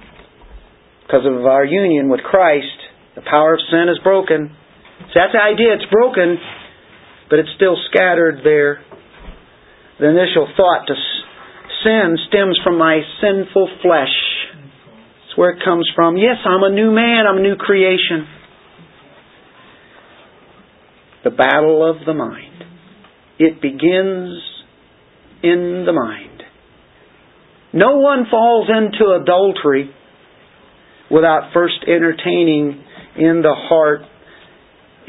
[1.07, 2.67] Because of our union with Christ,
[3.15, 4.55] the power of sin is broken.
[5.09, 5.75] So that's the idea.
[5.75, 6.39] It's broken,
[7.29, 8.85] but it's still scattered there.
[9.99, 10.95] The initial thought to
[11.85, 14.17] sin stems from my sinful flesh.
[15.27, 16.17] It's where it comes from.
[16.17, 17.27] Yes, I'm a new man.
[17.29, 18.27] I'm a new creation.
[21.25, 22.65] The battle of the mind.
[23.39, 24.43] It begins
[25.43, 26.43] in the mind.
[27.73, 29.95] No one falls into adultery
[31.11, 32.85] without first entertaining
[33.17, 34.03] in the heart,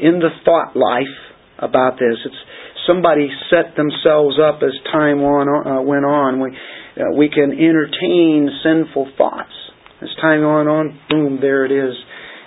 [0.02, 1.14] in the thought life
[1.58, 2.18] about this.
[2.26, 2.42] It's
[2.86, 6.40] somebody set themselves up as time on, uh, went on.
[6.40, 6.50] We
[6.92, 9.54] uh, we can entertain sinful thoughts
[10.02, 11.00] as time went on.
[11.08, 11.94] Boom, there it is.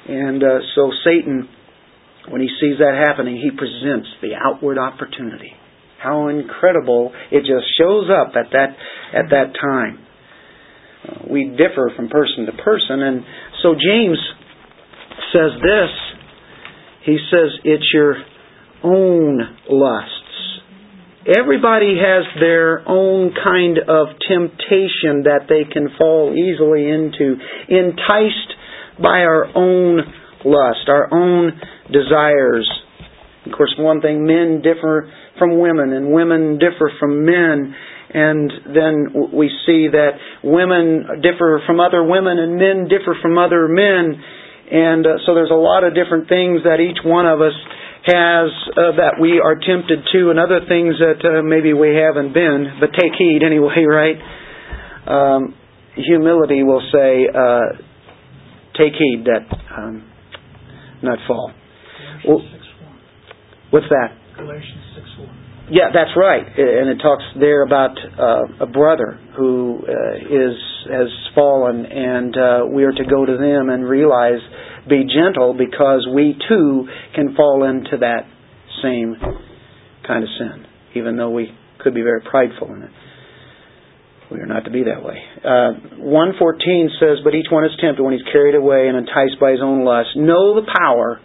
[0.08, 1.50] And uh, so Satan,
[2.30, 5.54] when he sees that happening, he presents the outward opportunity.
[5.98, 7.12] How incredible!
[7.32, 8.76] It just shows up at that
[9.15, 9.98] at that time.
[11.02, 13.24] Uh, we differ from person to person, and
[13.63, 14.20] so James
[15.34, 16.14] says this.
[17.06, 18.15] He says it's your
[18.84, 19.39] own
[19.70, 20.22] lusts.
[21.26, 27.38] Everybody has their own kind of temptation that they can fall easily into,
[27.68, 28.54] enticed
[29.02, 30.01] by our own
[30.45, 31.60] lust, our own
[31.91, 32.70] desires.
[33.45, 37.76] Of course, one thing, men differ from women, and women differ from men.
[38.14, 40.12] And then we see that
[40.43, 44.22] women differ from other women, and men differ from other men.
[44.72, 47.53] And uh, so there's a lot of different things that each one of us
[48.05, 52.34] has uh, that we are tempted to, and other things that uh, maybe we haven't
[52.34, 52.78] been.
[52.80, 54.18] But take heed anyway, right?
[55.07, 55.55] um,
[55.95, 57.78] humility will say, uh,
[58.78, 59.45] take heed that
[59.78, 60.09] um,
[61.03, 61.51] not fall.
[62.28, 62.41] Well,
[63.72, 64.18] what's that?
[64.38, 65.35] Galatians 6 1.
[65.70, 66.45] Yeah, that's right.
[66.45, 70.55] And it talks there about uh, a brother who uh, is
[70.91, 74.39] has fallen, and uh, we are to go to them and realize,
[74.88, 78.30] be gentle, because we too can fall into that
[78.84, 79.16] same
[80.05, 81.49] kind of sin, even though we
[81.80, 82.91] could be very prideful in it.
[84.32, 85.18] We are not to be that way.
[85.41, 89.51] Uh, 114 says, But each one is tempted when he's carried away and enticed by
[89.51, 90.09] his own lust.
[90.16, 91.22] Know the power.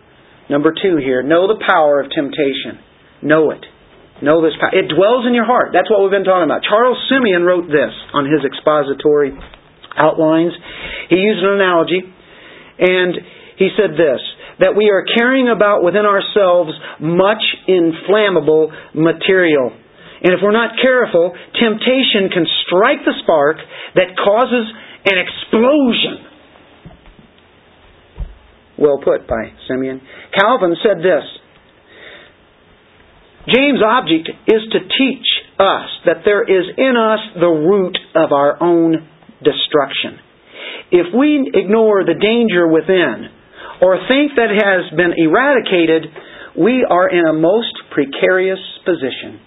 [0.49, 2.81] Number two here, know the power of temptation.
[3.23, 3.65] Know it.
[4.21, 4.77] Know this power.
[4.77, 5.73] It dwells in your heart.
[5.73, 6.61] That's what we've been talking about.
[6.63, 9.33] Charles Simeon wrote this on his expository
[9.97, 10.53] outlines.
[11.09, 13.13] He used an analogy, and
[13.57, 14.21] he said this
[14.61, 19.73] that we are carrying about within ourselves much inflammable material.
[20.21, 23.57] And if we're not careful, temptation can strike the spark
[23.97, 24.69] that causes
[25.09, 26.29] an explosion.
[28.77, 30.03] Well put by Simeon.
[30.37, 31.25] Calvin said this
[33.53, 35.27] James' object is to teach
[35.59, 39.09] us that there is in us the root of our own
[39.43, 40.19] destruction.
[40.91, 43.31] If we ignore the danger within
[43.81, 46.11] or think that it has been eradicated,
[46.59, 49.41] we are in a most precarious position.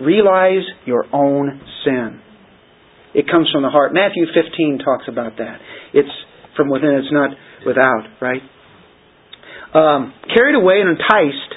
[0.00, 2.20] Realize your own sin.
[3.14, 3.92] It comes from the heart.
[3.92, 5.58] Matthew 15 talks about that.
[5.92, 6.12] It's
[6.56, 7.30] from within, it's not
[7.66, 8.42] without, right?
[9.74, 11.47] Um, carried away and enticed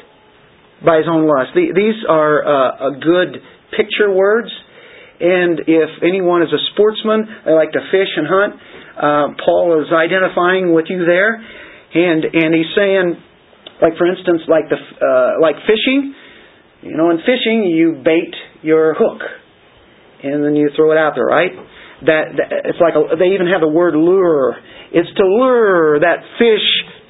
[0.84, 1.54] by his own lust.
[1.56, 3.42] These are uh, a good
[3.78, 4.50] picture words.
[5.22, 8.54] And if anyone is a sportsman, they like to fish and hunt.
[8.98, 13.22] Uh, Paul is identifying with you there, and and he's saying,
[13.82, 16.16] like for instance, like the uh, like fishing.
[16.82, 19.22] You know, in fishing, you bait your hook,
[20.24, 21.54] and then you throw it out there, right?
[22.02, 24.58] That, that it's like a, they even have the word lure.
[24.92, 26.66] It's to lure that fish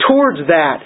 [0.05, 0.83] towards that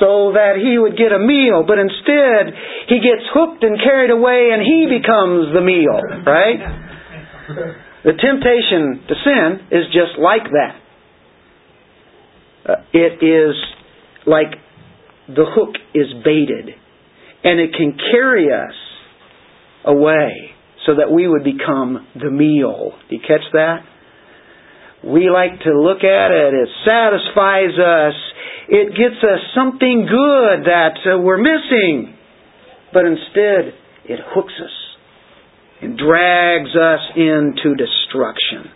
[0.00, 2.52] so that he would get a meal, but instead
[2.88, 6.60] he gets hooked and carried away and he becomes the meal, right?
[8.04, 10.80] The temptation to sin is just like that.
[12.68, 13.54] Uh, it is
[14.26, 14.58] like
[15.28, 16.74] the hook is baited
[17.44, 18.74] and it can carry us
[19.84, 20.50] away
[20.84, 22.92] so that we would become the meal.
[23.08, 23.80] Do you catch that?
[25.06, 28.14] We like to look at it, it satisfies us,
[28.68, 32.16] it gets us something good that uh, we're missing.
[32.92, 34.70] But instead, it hooks us
[35.82, 38.72] and drags us into destruction.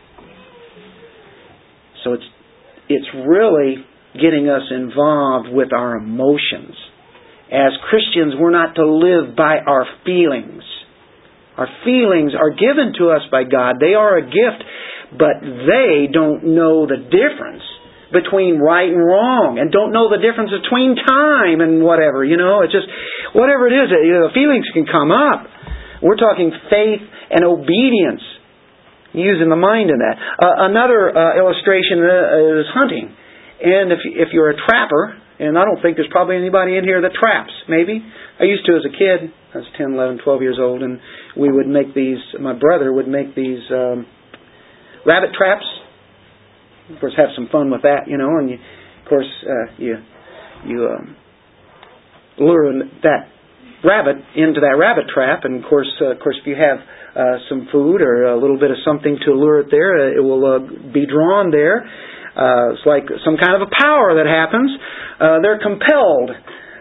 [2.04, 2.24] So it's,
[2.88, 6.74] it's really getting us involved with our emotions.
[7.50, 10.62] As Christians, we're not to live by our feelings.
[11.56, 13.76] Our feelings are given to us by God.
[13.80, 14.62] They are a gift,
[15.12, 17.64] but they don't know the difference
[18.10, 22.26] between right and wrong and don't know the difference between time and whatever.
[22.26, 22.86] You know, it's just
[23.34, 23.90] whatever it is.
[23.90, 25.46] You know, feelings can come up.
[26.02, 28.24] We're talking faith and obedience,
[29.12, 30.16] using the mind in that.
[30.38, 33.06] Uh, another uh, illustration uh, is hunting.
[33.60, 37.00] And if if you're a trapper, and I don't think there's probably anybody in here
[37.00, 37.52] that traps.
[37.68, 38.00] Maybe
[38.40, 39.32] I used to as a kid.
[39.54, 41.00] I was 10, 11, 12 years old, and
[41.36, 42.18] we would make these.
[42.40, 44.06] My brother would make these um,
[45.06, 45.64] rabbit traps
[46.92, 49.96] of course, have some fun with that, you know, and you, of course, uh, you
[50.66, 51.16] you um,
[52.38, 52.72] lure
[53.02, 53.30] that
[53.84, 56.78] rabbit into that rabbit trap, and of course, uh, of course, if you have
[57.16, 60.22] uh, some food or a little bit of something to lure it there, uh, it
[60.22, 60.58] will uh,
[60.92, 61.86] be drawn there.
[62.30, 64.70] Uh, it's like some kind of a power that happens.
[65.18, 66.30] Uh, they're compelled.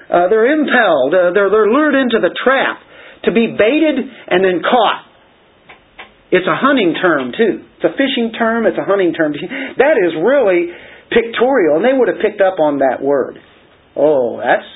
[0.09, 1.13] Uh, they're impelled.
[1.13, 2.78] Uh, they're, they're lured into the trap
[3.26, 5.05] to be baited and then caught.
[6.32, 7.68] It's a hunting term, too.
[7.80, 9.32] It's a fishing term, it's a hunting term.
[9.80, 10.76] That is really
[11.08, 13.40] pictorial, and they would have picked up on that word.
[13.96, 14.68] Oh, that's,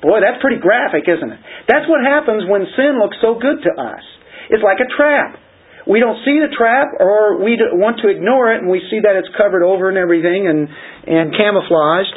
[0.00, 1.40] boy, that's pretty graphic, isn't it?
[1.68, 4.00] That's what happens when sin looks so good to us.
[4.48, 5.36] It's like a trap.
[5.84, 9.12] We don't see the trap, or we want to ignore it, and we see that
[9.16, 10.72] it's covered over and everything and,
[11.04, 12.16] and camouflaged.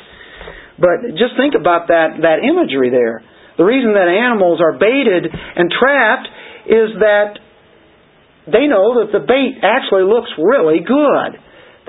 [0.80, 3.20] But just think about that, that imagery there.
[3.60, 6.28] The reason that animals are baited and trapped
[6.72, 7.36] is that
[8.52, 11.32] they know that the bait actually looks really good.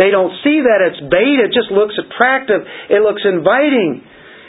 [0.01, 4.01] They don't see that it's bait, it just looks attractive, it looks inviting.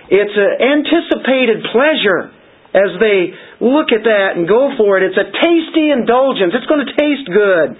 [0.07, 2.31] It's an anticipated pleasure
[2.73, 5.11] as they look at that and go for it.
[5.11, 7.75] It's a tasty indulgence, it's going to taste good.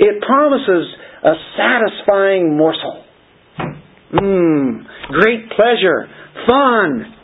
[0.00, 0.86] It promises
[1.22, 3.04] a satisfying morsel.
[4.14, 6.08] Mmm, great pleasure,
[6.48, 7.14] fun,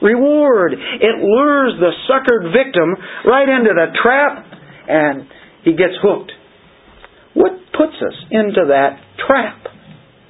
[0.00, 0.72] reward.
[0.72, 2.94] It lures the suckered victim
[3.26, 4.46] right into the trap
[4.88, 5.26] and
[5.64, 6.32] he gets hooked.
[7.34, 9.66] What puts us into that trap?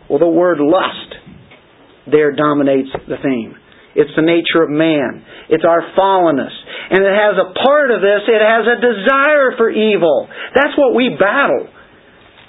[0.09, 1.15] Well, the word lust
[2.11, 3.57] there dominates the theme.
[3.95, 5.23] It's the nature of man.
[5.49, 6.53] It's our fallenness.
[6.91, 10.29] And it has a part of this, it has a desire for evil.
[10.55, 11.71] That's what we battle.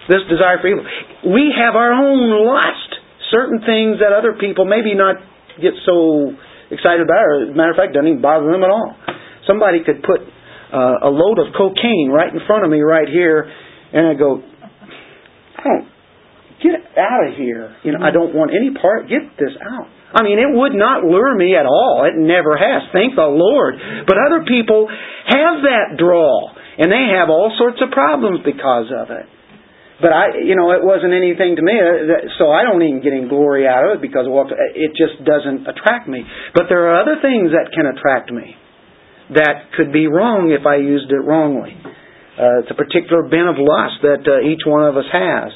[0.09, 0.85] This desire for evil.
[1.33, 2.91] We have our own lust.
[3.31, 5.17] Certain things that other people maybe not
[5.61, 6.33] get so
[6.69, 8.93] excited about, or as a matter of fact, doesn't even bother them at all.
[9.47, 10.21] Somebody could put
[10.73, 13.45] uh, a load of cocaine right in front of me right here,
[13.93, 15.79] and I go, oh,
[16.63, 17.75] get out of here.
[17.83, 19.09] You know, I don't want any part.
[19.09, 19.87] Get this out.
[20.15, 22.07] I mean, it would not lure me at all.
[22.07, 22.87] It never has.
[22.95, 23.75] Thank the Lord.
[24.07, 29.11] But other people have that draw, and they have all sorts of problems because of
[29.11, 29.27] it.
[29.99, 33.15] But I, you know, it wasn't anything to me, uh, so I don't even get
[33.15, 34.27] any glory out of it because
[34.75, 36.23] it just doesn't attract me.
[36.53, 38.59] But there are other things that can attract me
[39.33, 41.73] that could be wrong if I used it wrongly.
[42.35, 45.49] Uh, it's a particular bent of lust that uh, each one of us has.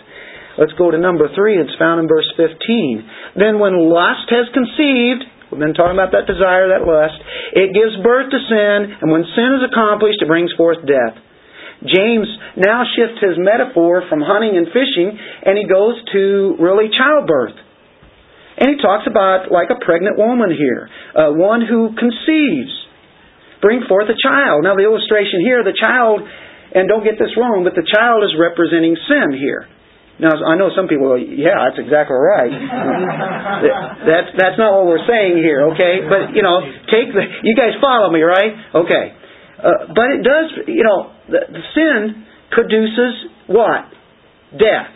[0.57, 1.59] Let's go to number three.
[1.59, 3.37] It's found in verse 15.
[3.37, 7.19] Then when lust has conceived, we've been talking about that desire, that lust,
[7.53, 11.15] it gives birth to sin, and when sin is accomplished, it brings forth death.
[11.79, 12.27] James
[12.59, 17.55] now shifts his metaphor from hunting and fishing, and he goes to really childbirth.
[18.59, 22.75] And he talks about like a pregnant woman here, uh, one who conceives,
[23.61, 24.63] bring forth a child.
[24.63, 26.23] Now the illustration here, the child,
[26.75, 29.67] and don't get this wrong, but the child is representing sin here.
[30.19, 32.51] Now, I know some people, yeah, that's exactly right.
[34.11, 36.03] that's that's not what we're saying here, okay?
[36.03, 36.59] But you know,
[36.91, 37.23] take the.
[37.23, 38.51] You guys follow me, right?
[38.83, 39.15] Okay.
[39.55, 43.87] Uh, but it does, you know, the, the sin produces what?
[44.51, 44.91] Death.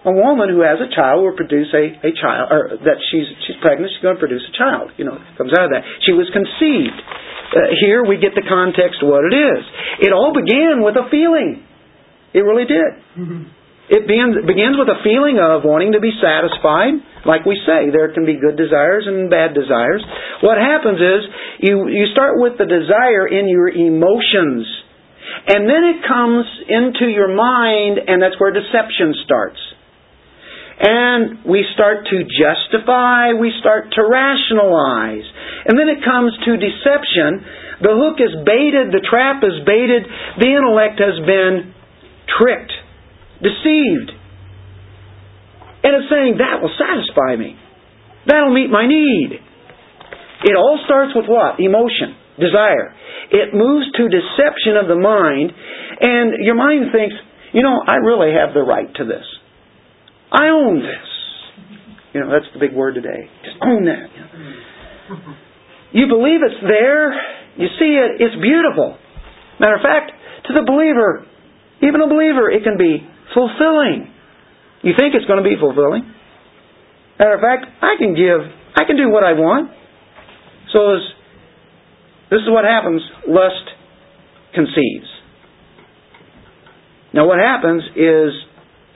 [0.00, 3.60] A woman who has a child will produce a, a child, or that she's she's
[3.60, 4.96] pregnant, she's going to produce a child.
[4.96, 5.84] You know, comes out of that.
[6.08, 6.96] She was conceived.
[7.50, 9.62] Uh, here we get the context of what it is.
[10.06, 11.66] It all began with a feeling.
[12.32, 12.90] It really did.
[13.18, 13.42] Mm-hmm.
[13.90, 16.94] It begins with a feeling of wanting to be satisfied.
[17.26, 19.98] Like we say, there can be good desires and bad desires.
[20.46, 21.20] What happens is
[21.66, 24.62] you, you start with the desire in your emotions.
[25.50, 29.58] And then it comes into your mind, and that's where deception starts.
[30.80, 35.28] And we start to justify, we start to rationalize.
[35.68, 37.44] And then it comes to deception.
[37.84, 40.08] The hook is baited, the trap is baited,
[40.40, 41.76] the intellect has been
[42.40, 42.72] tricked
[43.40, 44.12] deceived.
[45.80, 47.56] And it's saying, that will satisfy me.
[48.28, 49.40] That'll meet my need.
[50.44, 51.56] It all starts with what?
[51.56, 52.92] Emotion, desire.
[53.32, 55.52] It moves to deception of the mind,
[56.00, 57.16] and your mind thinks,
[57.52, 59.24] you know, I really have the right to this.
[60.32, 61.08] I own this.
[62.14, 63.30] You know, that's the big word today.
[63.44, 64.10] Just own that.
[65.92, 67.12] You believe it's there.
[67.56, 68.22] You see it.
[68.22, 68.98] It's beautiful.
[69.58, 70.12] Matter of fact,
[70.46, 71.26] to the believer,
[71.82, 74.10] even a believer, it can be fulfilling.
[74.82, 76.06] You think it's going to be fulfilling?
[77.18, 78.40] Matter of fact, I can give,
[78.74, 79.70] I can do what I want.
[80.72, 80.96] So
[82.30, 83.02] this is what happens.
[83.28, 83.66] Lust
[84.54, 85.10] conceives.
[87.12, 88.30] Now what happens is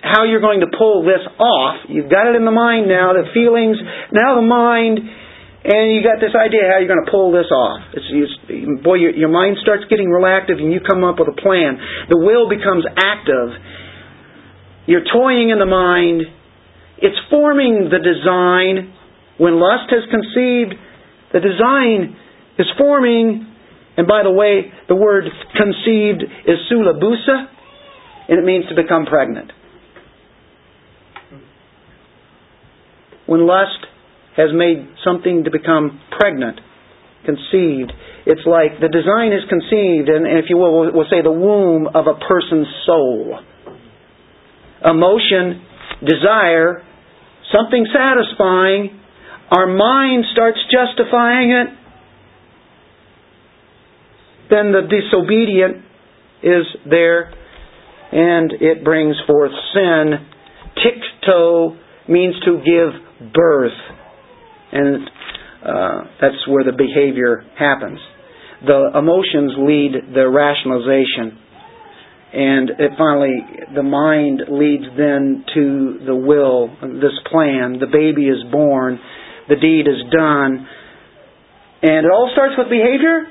[0.05, 1.89] how you're going to pull this off.
[1.89, 3.81] You've got it in the mind now, the feelings,
[4.13, 7.97] now the mind, and you got this idea how you're going to pull this off.
[7.97, 8.37] It's, it's,
[8.85, 11.81] boy, your, your mind starts getting real active and you come up with a plan.
[12.13, 13.57] The will becomes active
[14.87, 16.23] you're toying in the mind.
[16.99, 18.93] It's forming the design.
[19.39, 20.77] When lust has conceived,
[21.33, 22.17] the design
[22.59, 23.49] is forming.
[23.97, 25.25] And by the way, the word
[25.57, 27.49] conceived is sulabusa,
[28.29, 29.53] and it means to become pregnant.
[33.27, 33.87] When lust
[34.37, 36.61] has made something to become pregnant,
[37.25, 37.93] conceived,
[38.27, 42.07] it's like the design is conceived, and if you will, we'll say the womb of
[42.07, 43.41] a person's soul
[44.85, 45.65] emotion,
[46.05, 46.85] desire,
[47.51, 49.01] something satisfying,
[49.51, 51.69] our mind starts justifying it,
[54.51, 55.85] then the disobedient
[56.43, 57.33] is there
[58.13, 60.13] and it brings forth sin.
[60.77, 63.79] Tikto means to give birth,
[64.73, 65.09] and
[65.65, 67.99] uh, that's where the behavior happens.
[68.67, 71.41] The emotions lead the rationalization.
[72.35, 73.37] And it finally,
[73.75, 76.69] the mind leads then to the will,
[77.01, 77.79] this plan.
[77.79, 78.99] The baby is born,
[79.49, 80.67] the deed is done.
[81.83, 83.27] And it all starts with behavior?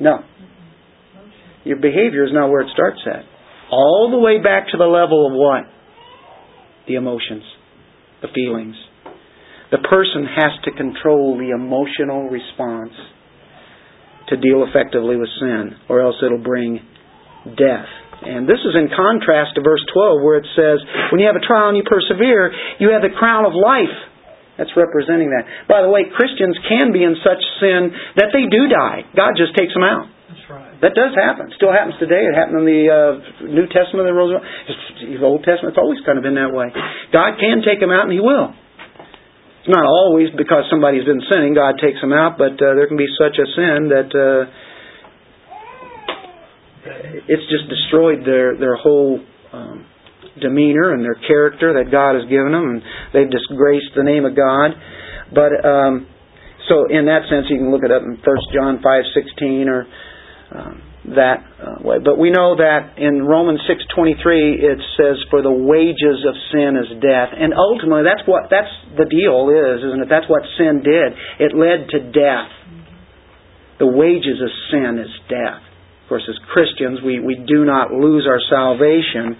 [0.00, 0.20] No.
[1.64, 3.24] Your behavior is not where it starts at.
[3.70, 5.64] All the way back to the level of what?
[6.86, 7.42] The emotions,
[8.24, 8.76] the feelings.
[9.68, 12.96] The person has to control the emotional response
[14.32, 16.80] to deal effectively with sin, or else it'll bring
[17.44, 17.90] death.
[18.24, 20.80] And this is in contrast to verse 12 where it says,
[21.12, 23.92] when you have a trial and you persevere, you have the crown of life.
[24.56, 25.44] That's representing that.
[25.68, 29.04] By the way, Christians can be in such sin that they do die.
[29.12, 30.13] God just takes them out.
[30.82, 31.52] That does happen.
[31.54, 32.26] Still happens today.
[32.26, 33.12] It happened in the uh,
[33.46, 35.76] New Testament, the Old Testament.
[35.76, 36.74] It's always kind of been that way.
[37.14, 38.52] God can take them out, and He will.
[39.64, 41.54] It's not always because somebody's been sinning.
[41.54, 44.44] God takes them out, but uh, there can be such a sin that uh,
[47.32, 49.86] it's just destroyed their their whole um,
[50.36, 52.82] demeanor and their character that God has given them, and
[53.16, 54.76] they've disgraced the name of God.
[55.32, 56.12] But um,
[56.68, 59.88] so, in that sense, you can look it up in First John five sixteen or
[60.54, 60.82] um,
[61.18, 61.98] that uh, way.
[62.00, 66.34] But we know that in Romans six twenty three it says, "For the wages of
[66.54, 70.08] sin is death," and ultimately that's what that's the deal is, isn't it?
[70.08, 71.12] That's what sin did.
[71.42, 72.50] It led to death.
[73.78, 75.60] The wages of sin is death.
[76.04, 79.36] Of course, as Christians, we, we do not lose our salvation,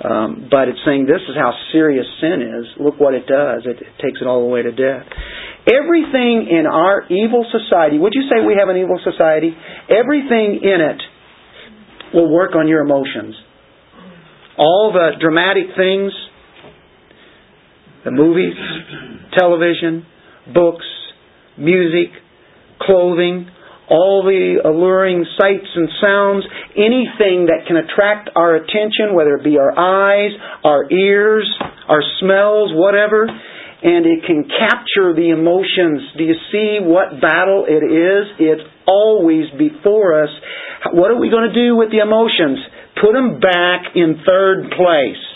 [0.00, 2.66] um, but it's saying this is how serious sin is.
[2.80, 3.66] Look what it does.
[3.66, 5.04] It, it takes it all the way to death.
[5.68, 9.52] Everything in our evil society, would you say we have an evil society?
[9.92, 11.02] Everything in it
[12.14, 13.34] will work on your emotions.
[14.56, 16.12] All the dramatic things,
[18.04, 18.56] the movies,
[19.38, 20.06] television,
[20.52, 20.86] books,
[21.58, 22.08] music,
[22.80, 23.48] clothing,
[23.90, 26.46] all the alluring sights and sounds,
[26.78, 30.30] anything that can attract our attention, whether it be our eyes,
[30.64, 31.50] our ears,
[31.88, 36.14] our smells, whatever, and it can capture the emotions.
[36.16, 38.24] Do you see what battle it is?
[38.38, 40.30] It's always before us.
[40.92, 42.58] What are we going to do with the emotions?
[43.00, 45.29] Put them back in third place.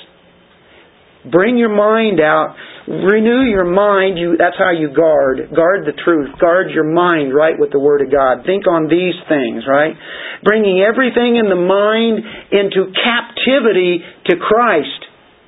[1.30, 4.18] Bring your mind out Renew your mind.
[4.18, 5.40] You, that's how you guard.
[5.56, 6.36] Guard the truth.
[6.38, 8.44] Guard your mind right with the Word of God.
[8.44, 9.96] Think on these things, right?
[10.44, 12.20] Bringing everything in the mind
[12.52, 15.00] into captivity to Christ.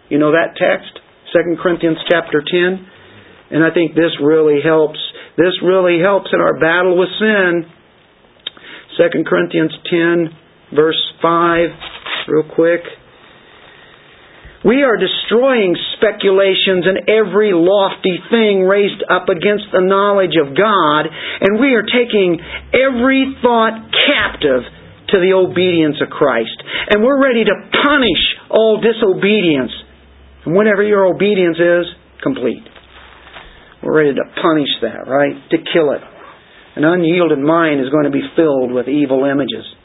[0.08, 0.96] You know that text?
[1.36, 3.52] 2 Corinthians chapter 10.
[3.52, 4.98] And I think this really helps.
[5.36, 7.68] This really helps in our battle with sin.
[8.96, 10.32] 2 Corinthians 10,
[10.72, 11.68] verse 5,
[12.28, 12.80] real quick.
[14.64, 21.04] We are destroying speculations and every lofty thing raised up against the knowledge of God,
[21.06, 22.40] and we are taking
[22.72, 24.64] every thought captive
[25.12, 26.56] to the obedience of Christ.
[26.90, 29.72] And we're ready to punish all disobedience.
[30.46, 31.86] And whenever your obedience is
[32.22, 32.64] complete,
[33.84, 35.36] we're ready to punish that, right?
[35.52, 36.00] To kill it.
[36.74, 39.75] An unyielded mind is going to be filled with evil images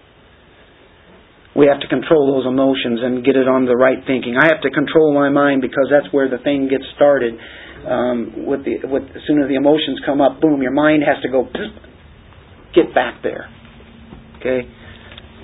[1.62, 4.34] we have to control those emotions and get it on the right thinking.
[4.34, 7.38] I have to control my mind because that's where the thing gets started.
[7.86, 11.22] Um, with the with as soon as the emotions come up, boom, your mind has
[11.22, 11.46] to go
[12.74, 13.46] get back there.
[14.42, 14.66] Okay,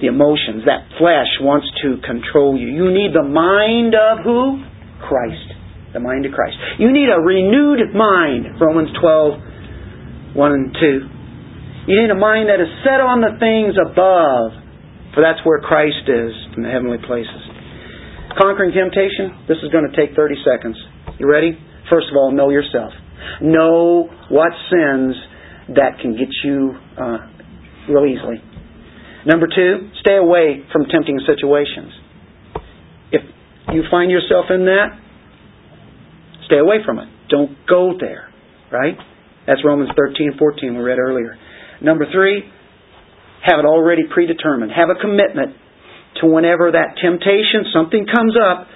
[0.01, 2.65] the emotions, that flesh wants to control you.
[2.65, 4.65] You need the mind of who?
[5.05, 5.53] Christ.
[5.93, 6.57] The mind of Christ.
[6.81, 8.57] You need a renewed mind.
[8.57, 11.89] Romans 12, 1 and 2.
[11.89, 14.66] You need a mind that is set on the things above
[15.17, 17.41] for that's where Christ is in the heavenly places.
[18.37, 20.77] Conquering temptation, this is going to take 30 seconds.
[21.17, 21.57] You ready?
[21.89, 22.93] First of all, know yourself.
[23.41, 25.17] Know what sins
[25.73, 27.17] that can get you uh,
[27.89, 28.37] real easily.
[29.25, 31.97] Number two, stay away from tempting situations.
[33.11, 33.21] If
[33.73, 35.01] you find yourself in that,
[36.45, 37.09] stay away from it.
[37.27, 38.29] Don't go there,
[38.71, 38.95] right?
[39.47, 41.35] That's Romans 13, 14 we read earlier.
[41.81, 42.43] Number three,
[43.47, 44.71] have it already predetermined.
[44.75, 45.55] Have a commitment
[46.21, 48.67] to whenever that temptation, something comes up,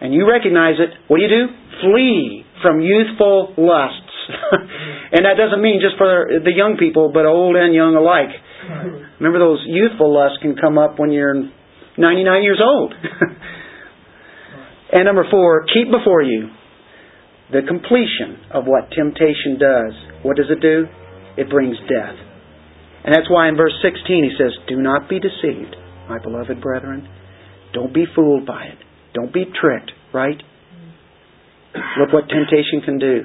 [0.00, 1.44] and you recognize it, what do you do?
[1.84, 4.16] Flee from youthful lusts.
[5.12, 8.32] and that doesn't mean just for the young people, but old and young alike.
[9.20, 11.34] Remember, those youthful lusts can come up when you're
[11.96, 12.92] 99 years old.
[14.92, 16.50] and number four, keep before you
[17.52, 19.92] the completion of what temptation does.
[20.22, 20.86] What does it do?
[21.36, 22.25] It brings death.
[23.06, 25.76] And that's why in verse 16 he says, Do not be deceived,
[26.08, 27.08] my beloved brethren.
[27.72, 28.78] Don't be fooled by it.
[29.14, 30.36] Don't be tricked, right?
[32.00, 33.20] Look what temptation can do.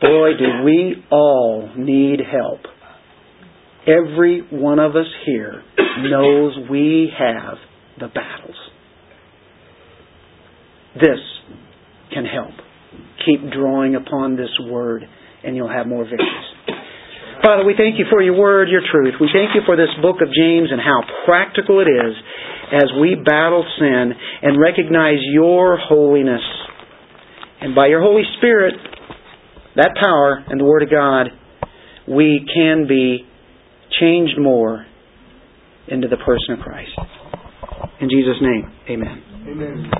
[0.00, 2.60] Boy, do we all need help.
[3.86, 5.62] Every one of us here
[5.98, 7.56] knows we have
[7.98, 8.56] the battles.
[10.94, 11.20] This
[12.12, 12.52] can help.
[13.24, 15.04] Keep drawing upon this word,
[15.44, 16.79] and you'll have more victories.
[17.42, 19.14] Father, we thank you for your word, your truth.
[19.20, 22.14] We thank you for this book of James and how practical it is
[22.72, 24.12] as we battle sin
[24.42, 26.42] and recognize your holiness.
[27.62, 28.74] And by your Holy Spirit,
[29.76, 31.28] that power and the Word of God,
[32.06, 33.26] we can be
[34.00, 34.84] changed more
[35.88, 36.92] into the person of Christ.
[38.00, 39.22] In Jesus' name, amen.
[39.48, 39.90] Amen.